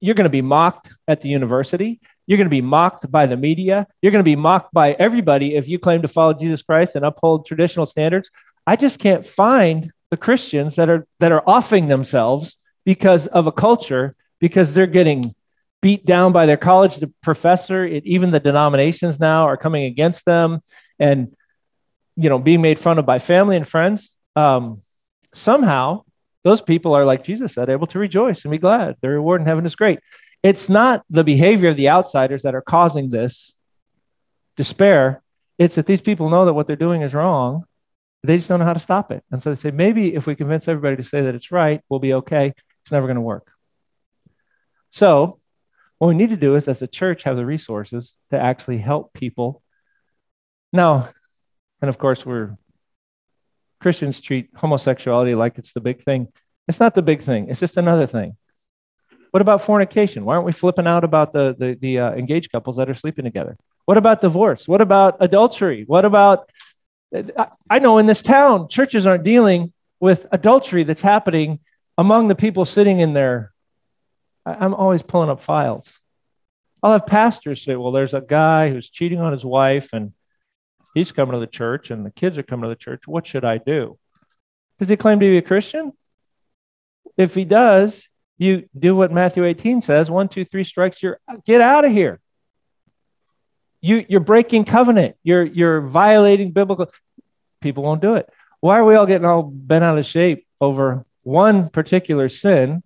You're 0.00 0.14
going 0.14 0.24
to 0.24 0.30
be 0.30 0.40
mocked 0.40 0.90
at 1.06 1.20
the 1.20 1.28
university. 1.28 2.00
You're 2.26 2.38
going 2.38 2.46
to 2.46 2.50
be 2.50 2.62
mocked 2.62 3.10
by 3.12 3.26
the 3.26 3.36
media. 3.36 3.86
You're 4.00 4.12
going 4.12 4.24
to 4.24 4.32
be 4.34 4.36
mocked 4.36 4.72
by 4.72 4.92
everybody 4.92 5.54
if 5.56 5.68
you 5.68 5.78
claim 5.78 6.00
to 6.00 6.08
follow 6.08 6.32
Jesus 6.32 6.62
Christ 6.62 6.96
and 6.96 7.04
uphold 7.04 7.44
traditional 7.44 7.84
standards. 7.84 8.30
I 8.66 8.76
just 8.76 8.98
can't 8.98 9.26
find 9.26 9.92
the 10.10 10.16
Christians 10.16 10.76
that 10.76 10.88
are 10.88 11.06
that 11.20 11.32
are 11.32 11.42
offing 11.46 11.88
themselves 11.88 12.56
because 12.84 13.26
of 13.28 13.46
a 13.46 13.52
culture 13.52 14.14
because 14.40 14.74
they're 14.74 14.86
getting 14.86 15.34
beat 15.82 16.04
down 16.04 16.32
by 16.32 16.46
their 16.46 16.56
college 16.56 17.02
professor. 17.22 17.84
It, 17.84 18.04
even 18.04 18.30
the 18.30 18.40
denominations 18.40 19.20
now 19.20 19.44
are 19.44 19.56
coming 19.56 19.84
against 19.84 20.24
them, 20.24 20.60
and 20.98 21.34
you 22.16 22.28
know, 22.28 22.38
being 22.38 22.60
made 22.60 22.78
fun 22.78 22.98
of 22.98 23.06
by 23.06 23.18
family 23.18 23.56
and 23.56 23.66
friends, 23.66 24.14
um, 24.36 24.82
somehow 25.34 26.04
those 26.42 26.62
people 26.62 26.94
are, 26.94 27.04
like 27.04 27.24
Jesus 27.24 27.54
said, 27.54 27.68
able 27.68 27.86
to 27.88 27.98
rejoice 27.98 28.44
and 28.44 28.52
be 28.52 28.58
glad. 28.58 28.96
Their 29.00 29.12
reward 29.12 29.40
in 29.40 29.46
heaven 29.46 29.66
is 29.66 29.74
great. 29.74 30.00
It's 30.42 30.68
not 30.68 31.04
the 31.10 31.24
behavior 31.24 31.68
of 31.68 31.76
the 31.76 31.90
outsiders 31.90 32.42
that 32.42 32.54
are 32.54 32.62
causing 32.62 33.10
this 33.10 33.54
despair. 34.56 35.22
It's 35.58 35.74
that 35.74 35.86
these 35.86 36.00
people 36.00 36.30
know 36.30 36.46
that 36.46 36.54
what 36.54 36.66
they're 36.66 36.76
doing 36.76 37.02
is 37.02 37.12
wrong. 37.12 37.64
They 38.22 38.36
just 38.36 38.48
don't 38.48 38.58
know 38.58 38.66
how 38.66 38.74
to 38.74 38.78
stop 38.78 39.10
it. 39.10 39.24
And 39.30 39.42
so 39.42 39.50
they 39.50 39.60
say, 39.60 39.70
maybe 39.70 40.14
if 40.14 40.26
we 40.26 40.34
convince 40.34 40.68
everybody 40.68 40.96
to 40.96 41.08
say 41.08 41.22
that 41.22 41.34
it's 41.34 41.50
right, 41.50 41.80
we'll 41.88 42.00
be 42.00 42.14
okay. 42.14 42.52
It's 42.82 42.92
never 42.92 43.06
going 43.06 43.16
to 43.16 43.22
work. 43.22 43.50
So, 44.90 45.38
what 45.98 46.08
we 46.08 46.14
need 46.14 46.30
to 46.30 46.36
do 46.36 46.56
is, 46.56 46.66
as 46.66 46.82
a 46.82 46.86
church, 46.86 47.24
have 47.24 47.36
the 47.36 47.44
resources 47.44 48.14
to 48.30 48.38
actually 48.38 48.78
help 48.78 49.12
people. 49.12 49.62
Now, 50.72 51.10
and 51.82 51.88
of 51.88 51.98
course, 51.98 52.24
we're 52.24 52.56
Christians 53.80 54.20
treat 54.20 54.50
homosexuality 54.54 55.34
like 55.34 55.58
it's 55.58 55.72
the 55.72 55.80
big 55.80 56.02
thing. 56.02 56.28
It's 56.68 56.80
not 56.80 56.94
the 56.94 57.02
big 57.02 57.22
thing, 57.22 57.48
it's 57.48 57.60
just 57.60 57.76
another 57.76 58.06
thing. 58.06 58.36
What 59.30 59.40
about 59.40 59.62
fornication? 59.62 60.24
Why 60.24 60.34
aren't 60.34 60.46
we 60.46 60.52
flipping 60.52 60.86
out 60.86 61.04
about 61.04 61.32
the, 61.32 61.54
the, 61.56 61.78
the 61.80 61.98
uh, 62.00 62.12
engaged 62.12 62.50
couples 62.50 62.78
that 62.78 62.90
are 62.90 62.94
sleeping 62.94 63.24
together? 63.24 63.56
What 63.84 63.96
about 63.96 64.20
divorce? 64.20 64.66
What 64.66 64.80
about 64.80 65.16
adultery? 65.20 65.84
What 65.86 66.04
about, 66.04 66.50
I 67.68 67.78
know 67.80 67.98
in 67.98 68.06
this 68.06 68.22
town, 68.22 68.68
churches 68.68 69.06
aren't 69.06 69.24
dealing 69.24 69.72
with 69.98 70.26
adultery 70.32 70.84
that's 70.84 71.02
happening 71.02 71.60
among 71.98 72.28
the 72.28 72.34
people 72.34 72.64
sitting 72.64 73.00
in 73.00 73.12
there. 73.12 73.52
I'm 74.46 74.74
always 74.74 75.02
pulling 75.02 75.28
up 75.28 75.42
files. 75.42 75.98
I'll 76.82 76.92
have 76.92 77.06
pastors 77.06 77.62
say, 77.62 77.76
well, 77.76 77.92
there's 77.92 78.14
a 78.14 78.20
guy 78.20 78.70
who's 78.70 78.88
cheating 78.88 79.20
on 79.20 79.32
his 79.32 79.44
wife 79.44 79.92
and 79.92 80.12
He's 80.94 81.12
coming 81.12 81.32
to 81.32 81.38
the 81.38 81.46
church 81.46 81.90
and 81.90 82.04
the 82.04 82.10
kids 82.10 82.38
are 82.38 82.42
coming 82.42 82.64
to 82.64 82.68
the 82.68 82.76
church. 82.76 83.06
What 83.06 83.26
should 83.26 83.44
I 83.44 83.58
do? 83.58 83.98
Does 84.78 84.88
he 84.88 84.96
claim 84.96 85.20
to 85.20 85.26
be 85.26 85.38
a 85.38 85.42
Christian? 85.42 85.92
If 87.16 87.34
he 87.34 87.44
does, 87.44 88.08
you 88.38 88.68
do 88.76 88.96
what 88.96 89.12
Matthew 89.12 89.44
18 89.44 89.82
says 89.82 90.10
one, 90.10 90.28
two, 90.28 90.44
three 90.44 90.64
strikes, 90.64 91.02
you're 91.02 91.20
get 91.44 91.60
out 91.60 91.84
of 91.84 91.92
here. 91.92 92.20
You, 93.80 94.04
you're 94.08 94.20
breaking 94.20 94.64
covenant. 94.64 95.16
You're, 95.22 95.44
you're 95.44 95.80
violating 95.80 96.52
biblical. 96.52 96.90
People 97.60 97.82
won't 97.82 98.02
do 98.02 98.14
it. 98.14 98.28
Why 98.60 98.78
are 98.78 98.84
we 98.84 98.94
all 98.94 99.06
getting 99.06 99.26
all 99.26 99.42
bent 99.42 99.84
out 99.84 99.98
of 99.98 100.04
shape 100.04 100.46
over 100.60 101.06
one 101.22 101.68
particular 101.68 102.28
sin 102.28 102.82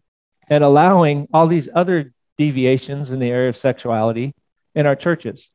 and 0.49 0.63
allowing 0.63 1.27
all 1.33 1.47
these 1.47 1.69
other 1.75 2.13
deviations 2.37 3.11
in 3.11 3.19
the 3.19 3.31
area 3.31 3.49
of 3.49 3.57
sexuality 3.57 4.35
in 4.75 4.87
our 4.87 4.97
churches. 4.97 5.51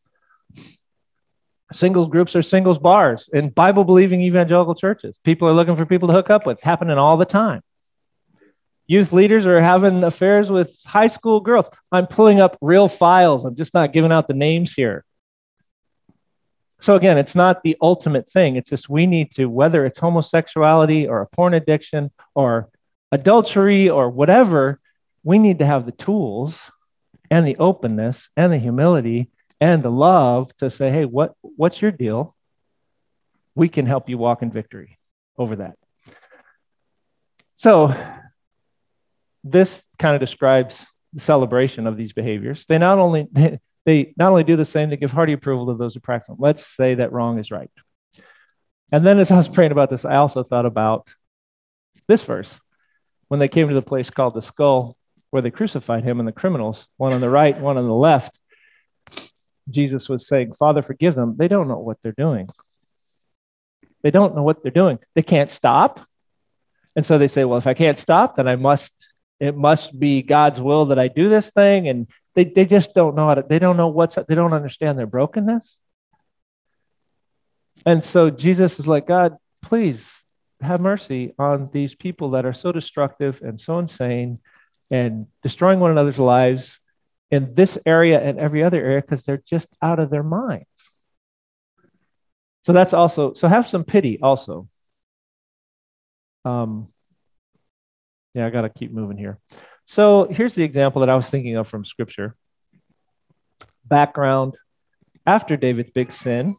Singles 1.71 2.07
groups 2.07 2.35
are 2.35 2.41
singles 2.41 2.79
bars 2.79 3.29
in 3.31 3.49
Bible 3.49 3.83
believing 3.83 4.21
evangelical 4.21 4.73
churches. 4.73 5.17
People 5.23 5.47
are 5.47 5.53
looking 5.53 5.75
for 5.75 5.85
people 5.85 6.07
to 6.07 6.13
hook 6.13 6.29
up 6.29 6.45
with. 6.45 6.57
It's 6.57 6.63
happening 6.63 6.97
all 6.97 7.17
the 7.17 7.25
time. 7.25 7.61
Youth 8.87 9.13
leaders 9.13 9.45
are 9.45 9.61
having 9.61 10.03
affairs 10.03 10.49
with 10.49 10.75
high 10.83 11.07
school 11.07 11.41
girls. 11.41 11.69
I'm 11.91 12.07
pulling 12.07 12.39
up 12.39 12.57
real 12.59 12.87
files. 12.87 13.45
I'm 13.45 13.55
just 13.55 13.75
not 13.75 13.93
giving 13.93 14.11
out 14.11 14.27
the 14.27 14.33
names 14.33 14.73
here. 14.73 15.05
So, 16.81 16.95
again, 16.95 17.17
it's 17.17 17.35
not 17.35 17.61
the 17.61 17.77
ultimate 17.81 18.29
thing. 18.29 18.55
It's 18.55 18.69
just 18.69 18.89
we 18.89 19.05
need 19.05 19.31
to, 19.31 19.47
whether 19.47 19.85
it's 19.85 19.99
homosexuality 19.99 21.07
or 21.07 21.21
a 21.21 21.27
porn 21.27 21.53
addiction 21.53 22.11
or 22.35 22.69
adultery 23.11 23.89
or 23.89 24.09
whatever, 24.09 24.79
we 25.23 25.39
need 25.39 25.59
to 25.59 25.65
have 25.65 25.85
the 25.85 25.91
tools 25.91 26.71
and 27.29 27.45
the 27.45 27.57
openness 27.57 28.29
and 28.37 28.51
the 28.51 28.57
humility 28.57 29.29
and 29.59 29.83
the 29.83 29.91
love 29.91 30.55
to 30.57 30.69
say, 30.69 30.89
hey, 30.89 31.05
what, 31.05 31.33
what's 31.41 31.81
your 31.81 31.91
deal? 31.91 32.35
We 33.55 33.67
can 33.67 33.85
help 33.85 34.09
you 34.09 34.17
walk 34.17 34.41
in 34.41 34.51
victory 34.51 34.97
over 35.37 35.57
that. 35.57 35.75
So, 37.57 37.93
this 39.43 39.83
kind 39.97 40.15
of 40.15 40.21
describes 40.21 40.85
the 41.13 41.19
celebration 41.19 41.87
of 41.87 41.97
these 41.97 42.13
behaviors. 42.13 42.65
They 42.65 42.77
not 42.77 42.99
only 42.99 43.27
they 43.89 44.13
not 44.17 44.29
only 44.29 44.43
do 44.43 44.55
the 44.55 44.65
same, 44.65 44.91
they 44.91 44.97
give 44.97 45.11
hearty 45.11 45.33
approval 45.33 45.65
to 45.65 45.73
those 45.73 45.95
who 45.95 45.99
practice 45.99 46.27
them. 46.27 46.37
Let's 46.37 46.63
say 46.63 46.93
that 46.95 47.11
wrong 47.11 47.39
is 47.39 47.49
right. 47.49 47.71
And 48.91 49.03
then 49.03 49.17
as 49.17 49.31
I 49.31 49.37
was 49.37 49.49
praying 49.49 49.71
about 49.71 49.89
this, 49.89 50.05
I 50.05 50.17
also 50.17 50.43
thought 50.43 50.67
about 50.67 51.09
this 52.07 52.23
verse. 52.23 52.59
When 53.29 53.39
they 53.39 53.47
came 53.47 53.67
to 53.67 53.73
the 53.73 53.81
place 53.81 54.11
called 54.11 54.35
the 54.35 54.43
skull, 54.43 54.95
where 55.31 55.41
they 55.41 55.49
crucified 55.49 56.03
him 56.03 56.19
and 56.19 56.27
the 56.27 56.31
criminals, 56.31 56.87
one 56.97 57.13
on 57.13 57.21
the 57.21 57.31
right, 57.31 57.59
one 57.59 57.77
on 57.77 57.87
the 57.87 57.93
left, 57.93 58.39
Jesus 59.67 60.07
was 60.07 60.27
saying, 60.27 60.53
Father, 60.53 60.83
forgive 60.83 61.15
them. 61.15 61.35
They 61.37 61.47
don't 61.47 61.67
know 61.67 61.79
what 61.79 61.97
they're 62.03 62.11
doing. 62.11 62.47
They 64.03 64.11
don't 64.11 64.35
know 64.35 64.43
what 64.43 64.61
they're 64.61 64.71
doing. 64.71 64.99
They 65.15 65.23
can't 65.23 65.49
stop. 65.49 65.99
And 66.95 67.03
so 67.03 67.17
they 67.17 67.27
say, 67.27 67.43
Well, 67.43 67.57
if 67.57 67.65
I 67.65 67.73
can't 67.73 67.97
stop, 67.97 68.35
then 68.35 68.47
I 68.47 68.55
must 68.55 69.08
it 69.39 69.55
must 69.55 69.97
be 69.97 70.21
God's 70.21 70.59
will 70.59 70.87
that 70.87 70.99
I 70.99 71.07
do 71.07 71.29
this 71.29 71.51
thing. 71.51 71.87
And 71.87 72.07
they, 72.35 72.45
they 72.45 72.65
just 72.65 72.93
don't 72.93 73.15
know 73.15 73.27
how 73.27 73.35
to, 73.35 73.45
they 73.47 73.59
don't 73.59 73.77
know 73.77 73.87
what's, 73.87 74.15
they 74.15 74.35
don't 74.35 74.53
understand 74.53 74.97
their 74.97 75.07
brokenness. 75.07 75.79
And 77.85 78.03
so 78.03 78.29
Jesus 78.29 78.79
is 78.79 78.87
like, 78.87 79.07
God, 79.07 79.37
please 79.61 80.25
have 80.61 80.81
mercy 80.81 81.33
on 81.39 81.69
these 81.71 81.95
people 81.95 82.31
that 82.31 82.45
are 82.45 82.53
so 82.53 82.71
destructive 82.71 83.41
and 83.41 83.59
so 83.59 83.79
insane 83.79 84.39
and 84.91 85.27
destroying 85.43 85.79
one 85.79 85.91
another's 85.91 86.19
lives 86.19 86.79
in 87.31 87.53
this 87.53 87.77
area 87.85 88.19
and 88.19 88.39
every 88.39 88.63
other 88.63 88.83
area 88.83 89.01
because 89.01 89.23
they're 89.23 89.43
just 89.45 89.69
out 89.81 89.99
of 89.99 90.09
their 90.09 90.23
minds. 90.23 90.65
So 92.63 92.73
that's 92.73 92.93
also, 92.93 93.33
so 93.33 93.47
have 93.47 93.67
some 93.67 93.83
pity 93.83 94.19
also. 94.21 94.67
Um, 96.43 96.87
yeah, 98.33 98.45
I 98.45 98.49
got 98.49 98.61
to 98.61 98.69
keep 98.69 98.91
moving 98.91 99.17
here. 99.17 99.39
So 99.85 100.27
here's 100.29 100.55
the 100.55 100.63
example 100.63 101.01
that 101.01 101.09
I 101.09 101.15
was 101.15 101.29
thinking 101.29 101.55
of 101.55 101.67
from 101.67 101.85
scripture. 101.85 102.35
Background 103.85 104.55
after 105.25 105.57
David's 105.57 105.91
big 105.91 106.11
sin, 106.11 106.55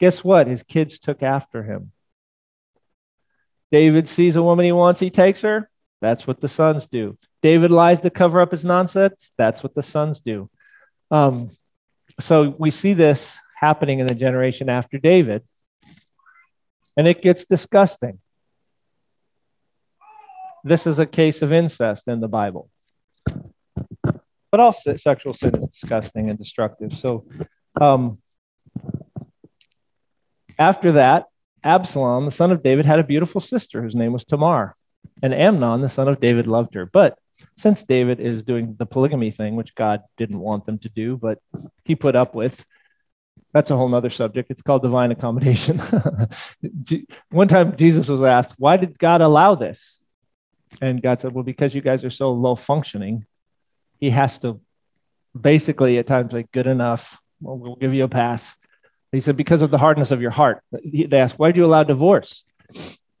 guess 0.00 0.24
what? 0.24 0.46
His 0.46 0.62
kids 0.62 0.98
took 0.98 1.22
after 1.22 1.62
him. 1.62 1.92
David 3.70 4.08
sees 4.08 4.36
a 4.36 4.42
woman 4.42 4.64
he 4.64 4.72
wants, 4.72 5.00
he 5.00 5.10
takes 5.10 5.42
her. 5.42 5.70
That's 6.00 6.26
what 6.26 6.40
the 6.40 6.48
sons 6.48 6.86
do. 6.86 7.18
David 7.42 7.70
lies 7.70 8.00
to 8.00 8.10
cover 8.10 8.40
up 8.40 8.52
his 8.52 8.64
nonsense. 8.64 9.32
That's 9.36 9.62
what 9.62 9.74
the 9.74 9.82
sons 9.82 10.20
do. 10.20 10.48
Um, 11.10 11.50
so 12.20 12.54
we 12.58 12.70
see 12.70 12.94
this 12.94 13.38
happening 13.60 13.98
in 13.98 14.06
the 14.06 14.14
generation 14.14 14.68
after 14.68 14.98
David, 14.98 15.42
and 16.96 17.06
it 17.06 17.22
gets 17.22 17.44
disgusting 17.44 18.20
this 20.68 20.86
is 20.86 20.98
a 20.98 21.06
case 21.06 21.42
of 21.42 21.52
incest 21.52 22.08
in 22.08 22.20
the 22.20 22.28
Bible. 22.28 22.70
But 24.50 24.60
all 24.60 24.72
sexual 24.72 25.34
sin 25.34 25.54
is 25.56 25.66
disgusting 25.66 26.30
and 26.30 26.38
destructive. 26.38 26.92
So 26.94 27.26
um, 27.80 28.18
after 30.58 30.92
that, 30.92 31.26
Absalom, 31.62 32.24
the 32.24 32.30
son 32.30 32.52
of 32.52 32.62
David, 32.62 32.86
had 32.86 32.98
a 32.98 33.04
beautiful 33.04 33.40
sister 33.40 33.82
whose 33.82 33.94
name 33.94 34.12
was 34.12 34.24
Tamar. 34.24 34.74
And 35.22 35.34
Amnon, 35.34 35.80
the 35.80 35.88
son 35.88 36.08
of 36.08 36.20
David, 36.20 36.46
loved 36.46 36.74
her. 36.74 36.86
But 36.86 37.18
since 37.56 37.82
David 37.82 38.20
is 38.20 38.42
doing 38.42 38.76
the 38.78 38.86
polygamy 38.86 39.30
thing, 39.30 39.56
which 39.56 39.74
God 39.74 40.02
didn't 40.16 40.38
want 40.38 40.64
them 40.64 40.78
to 40.78 40.88
do, 40.88 41.16
but 41.16 41.38
he 41.84 41.94
put 41.94 42.16
up 42.16 42.34
with, 42.34 42.64
that's 43.52 43.70
a 43.70 43.76
whole 43.76 43.92
other 43.94 44.10
subject. 44.10 44.50
It's 44.50 44.62
called 44.62 44.82
divine 44.82 45.10
accommodation. 45.10 45.78
One 47.30 47.48
time 47.48 47.76
Jesus 47.76 48.08
was 48.08 48.22
asked, 48.22 48.54
Why 48.58 48.76
did 48.76 48.98
God 48.98 49.20
allow 49.20 49.54
this? 49.54 49.97
And 50.80 51.02
God 51.02 51.20
said, 51.20 51.32
Well, 51.32 51.44
because 51.44 51.74
you 51.74 51.80
guys 51.80 52.04
are 52.04 52.10
so 52.10 52.32
low 52.32 52.54
functioning, 52.54 53.26
he 53.98 54.10
has 54.10 54.38
to 54.40 54.60
basically 55.38 55.98
at 55.98 56.06
times 56.06 56.32
like, 56.32 56.50
Good 56.52 56.66
enough. 56.66 57.20
Well, 57.40 57.56
we'll 57.56 57.76
give 57.76 57.94
you 57.94 58.04
a 58.04 58.08
pass. 58.08 58.56
He 59.12 59.20
said, 59.20 59.36
Because 59.36 59.62
of 59.62 59.70
the 59.70 59.78
hardness 59.78 60.10
of 60.10 60.20
your 60.20 60.30
heart. 60.30 60.62
They 60.72 61.18
asked, 61.18 61.38
Why 61.38 61.52
do 61.52 61.60
you 61.60 61.66
allow 61.66 61.84
divorce? 61.84 62.44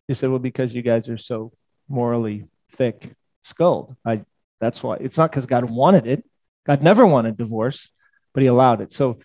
He 0.06 0.14
said, 0.14 0.30
Well, 0.30 0.38
because 0.38 0.74
you 0.74 0.82
guys 0.82 1.08
are 1.08 1.18
so 1.18 1.52
morally 1.88 2.44
thick 2.72 3.14
skulled. 3.42 3.96
I 4.04 4.22
that's 4.60 4.82
why 4.82 4.96
it's 4.96 5.16
not 5.16 5.30
because 5.30 5.46
God 5.46 5.70
wanted 5.70 6.06
it. 6.06 6.24
God 6.66 6.82
never 6.82 7.06
wanted 7.06 7.36
divorce, 7.36 7.90
but 8.34 8.42
he 8.42 8.46
allowed 8.48 8.80
it. 8.80 8.92
So 8.92 9.18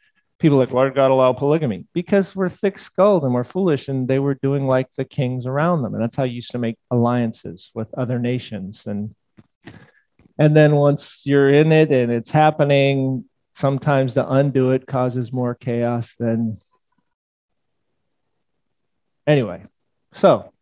people 0.44 0.58
like, 0.58 0.72
why 0.72 0.84
did 0.84 0.94
God 0.94 1.10
allow 1.10 1.32
polygamy? 1.32 1.86
Because 1.94 2.36
we're 2.36 2.50
thick 2.50 2.78
skulled 2.78 3.24
and 3.24 3.34
we're 3.34 3.46
foolish, 3.46 3.88
and 3.88 4.08
they 4.08 4.20
were 4.20 4.36
doing 4.36 4.68
like 4.68 4.88
the 4.98 5.06
kings 5.06 5.48
around 5.48 5.82
them. 5.82 5.96
And 5.96 6.04
that's 6.04 6.16
how 6.18 6.26
you 6.26 6.36
used 6.36 6.52
to 6.52 6.60
make 6.60 6.78
alliances 6.92 7.72
with 7.74 7.92
other 7.96 8.20
nations. 8.20 8.84
And 8.86 9.16
and 10.38 10.56
then 10.56 10.76
once 10.76 11.24
you're 11.26 11.50
in 11.50 11.72
it 11.72 11.92
and 11.92 12.12
it's 12.12 12.30
happening, 12.30 13.26
sometimes 13.56 14.16
to 14.16 14.30
undo 14.30 14.72
it 14.72 14.86
causes 14.86 15.32
more 15.32 15.56
chaos 15.56 16.14
than 16.20 16.58
anyway. 19.26 19.64
So 20.14 20.53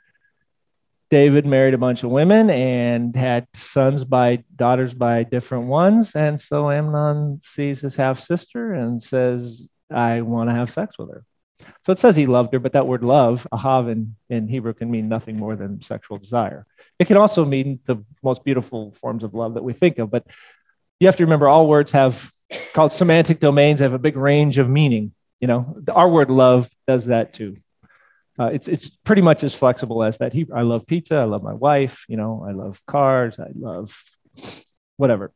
David 1.12 1.45
married 1.45 1.74
a 1.74 1.78
bunch 1.78 2.04
of 2.04 2.10
women 2.10 2.50
and 2.50 3.13
had 3.13 3.45
sons 3.54 4.06
by 4.06 4.45
daughters 4.56 4.93
by 4.93 5.24
different 5.24 5.65
ones. 5.65 6.15
And 6.15 6.39
so 6.39 6.71
Amnon 6.71 7.41
sees 7.43 7.82
his 7.82 7.97
half 7.97 8.17
sister 8.17 8.74
and 8.74 9.04
says, 9.04 9.67
I 9.93 10.21
want 10.21 10.50
to 10.50 10.56
have 10.56 10.71
sex 10.71 10.97
with 10.97 11.10
her. 11.12 11.26
So 11.86 11.91
it 11.91 12.00
says 12.00 12.15
he 12.15 12.26
loved 12.26 12.54
her, 12.54 12.60
but 12.60 12.74
that 12.74 12.88
word 12.88 13.04
love, 13.04 13.45
ahav 13.52 13.91
in, 13.91 14.15
in 14.30 14.47
Hebrew, 14.47 14.74
can 14.74 14.89
mean 14.89 15.10
nothing 15.10 15.38
more 15.38 15.58
than 15.58 15.82
sexual 15.82 16.17
desire. 16.17 16.65
It 16.97 17.06
can 17.06 17.17
also 17.17 17.43
mean 17.43 17.82
the 17.86 18.04
most 18.24 18.45
beautiful 18.45 18.91
forms 18.93 19.24
of 19.24 19.34
love 19.34 19.56
that 19.56 19.63
we 19.63 19.74
think 19.74 20.00
of, 20.00 20.10
but 20.10 20.26
you 21.00 21.08
have 21.08 21.17
to 21.17 21.26
remember 21.26 21.50
all 21.50 21.67
words 21.67 21.91
have 21.91 22.32
called 22.74 22.93
semantic 22.93 23.39
domains 23.39 23.82
have 23.82 23.93
a 23.93 24.00
big 24.00 24.15
range 24.15 24.58
of 24.58 24.69
meaning. 24.69 25.13
You 25.39 25.47
know, 25.47 25.78
our 25.91 26.08
word 26.08 26.30
love 26.30 26.69
does 26.88 27.08
that 27.08 27.34
too. 27.34 27.58
Uh, 28.42 28.50
it's 28.52 28.68
it's 28.68 28.90
pretty 29.04 29.22
much 29.22 29.44
as 29.44 29.54
flexible 29.54 30.02
as 30.02 30.18
that. 30.18 30.34
He, 30.34 30.48
I 30.52 30.64
love 30.64 30.88
pizza. 30.88 31.18
I 31.18 31.26
love 31.26 31.44
my 31.44 31.54
wife. 31.54 32.06
You 32.10 32.18
know, 32.18 32.44
I 32.48 32.54
love 32.54 32.82
cars. 32.88 33.40
I 33.40 33.52
love 33.54 34.04
whatever. 34.98 35.32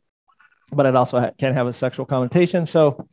But 0.71 0.87
it 0.87 0.95
also 0.95 1.19
ha- 1.19 1.31
can 1.37 1.53
have 1.53 1.67
a 1.67 1.73
sexual 1.73 2.07
connotation. 2.07 2.65
So 2.65 3.07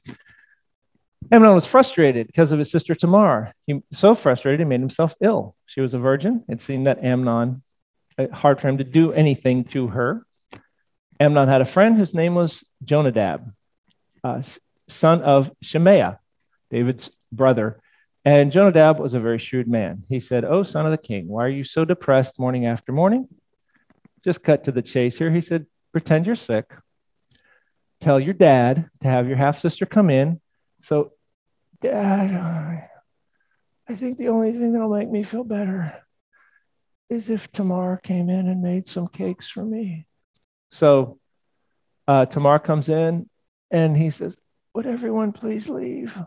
Amnon 1.30 1.54
was 1.54 1.66
frustrated 1.66 2.26
because 2.26 2.52
of 2.52 2.58
his 2.58 2.70
sister 2.70 2.94
Tamar. 2.94 3.52
He 3.66 3.82
so 3.92 4.14
frustrated 4.14 4.60
he 4.60 4.64
made 4.64 4.80
himself 4.80 5.14
ill. 5.20 5.56
She 5.66 5.82
was 5.82 5.92
a 5.92 5.98
virgin. 5.98 6.42
It 6.48 6.62
seemed 6.62 6.86
that 6.86 7.04
Amnon 7.04 7.60
uh, 8.16 8.28
hard 8.32 8.62
for 8.62 8.68
him 8.68 8.78
to 8.78 8.84
do 8.84 9.12
anything 9.12 9.64
to 9.74 9.88
her. 9.88 10.24
Amnon 11.20 11.48
had 11.48 11.60
a 11.60 11.66
friend 11.66 11.98
whose 11.98 12.14
name 12.14 12.34
was 12.34 12.64
Jonadab, 12.82 13.52
uh, 14.24 14.40
son 14.88 15.20
of 15.20 15.52
Shemaiah, 15.60 16.18
David's 16.70 17.10
brother. 17.30 17.78
And 18.24 18.52
Jonadab 18.52 18.98
was 18.98 19.14
a 19.14 19.20
very 19.20 19.38
shrewd 19.38 19.66
man. 19.66 20.04
He 20.08 20.20
said, 20.20 20.44
Oh, 20.44 20.62
son 20.62 20.86
of 20.86 20.92
the 20.92 20.98
king, 20.98 21.26
why 21.26 21.44
are 21.44 21.48
you 21.48 21.64
so 21.64 21.84
depressed 21.84 22.38
morning 22.38 22.66
after 22.66 22.92
morning? 22.92 23.28
Just 24.22 24.44
cut 24.44 24.64
to 24.64 24.72
the 24.72 24.82
chase 24.82 25.18
here. 25.18 25.30
He 25.32 25.40
said, 25.40 25.66
Pretend 25.90 26.26
you're 26.26 26.36
sick. 26.36 26.70
Tell 28.00 28.20
your 28.20 28.34
dad 28.34 28.88
to 29.00 29.08
have 29.08 29.28
your 29.28 29.36
half 29.36 29.58
sister 29.58 29.86
come 29.86 30.10
in. 30.10 30.40
So, 30.82 31.12
Dad, 31.80 32.88
I 33.88 33.94
think 33.94 34.18
the 34.18 34.28
only 34.28 34.52
thing 34.52 34.72
that'll 34.72 34.92
make 34.92 35.10
me 35.10 35.22
feel 35.22 35.44
better 35.44 35.92
is 37.08 37.28
if 37.28 37.50
Tamar 37.52 38.00
came 38.02 38.30
in 38.30 38.48
and 38.48 38.62
made 38.62 38.86
some 38.86 39.06
cakes 39.06 39.48
for 39.48 39.64
me. 39.64 40.06
So, 40.70 41.20
uh, 42.08 42.26
Tamar 42.26 42.58
comes 42.58 42.88
in 42.88 43.28
and 43.70 43.96
he 43.96 44.10
says, 44.10 44.36
Would 44.74 44.86
everyone 44.86 45.32
please 45.32 45.68
leave? 45.68 46.18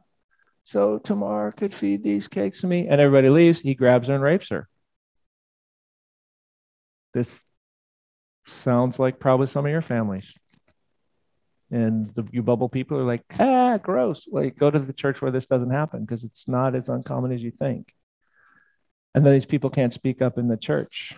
So 0.66 0.98
Tamar 0.98 1.54
could 1.54 1.74
feed 1.74 2.04
these 2.04 2.28
cakes 2.28 2.62
to 2.62 2.68
me. 2.68 2.88
And 2.88 3.00
everybody 3.00 3.30
leaves. 3.30 3.62
He 3.62 3.74
grabs 3.74 4.10
her 4.10 4.16
and 4.16 4.24
rapes 4.24 4.50
her. 4.50 4.68
This 7.14 7.46
Sounds 8.48 9.00
like 9.00 9.20
probably 9.20 9.48
some 9.48 9.66
of 9.66 9.72
your 9.72 9.82
families. 9.82 10.32
And 11.72 12.14
the 12.14 12.28
you 12.32 12.44
bubble 12.44 12.70
people 12.70 13.00
are 13.00 13.04
like, 13.04 13.24
ah, 13.40 13.78
gross. 13.78 14.28
Like, 14.32 14.56
go 14.56 14.70
to 14.70 14.78
the 14.78 14.94
church 14.94 15.22
where 15.22 15.32
this 15.32 15.48
doesn't 15.48 15.72
happen 15.72 16.02
because 16.02 16.24
it's 16.24 16.48
not 16.48 16.76
as 16.76 16.90
uncommon 16.90 17.32
as 17.32 17.42
you 17.42 17.50
think. 17.50 17.92
And 19.16 19.26
then 19.26 19.34
these 19.34 19.48
people 19.48 19.70
can't 19.72 19.94
speak 19.94 20.22
up 20.22 20.38
in 20.38 20.48
the 20.48 20.58
church. 20.58 21.16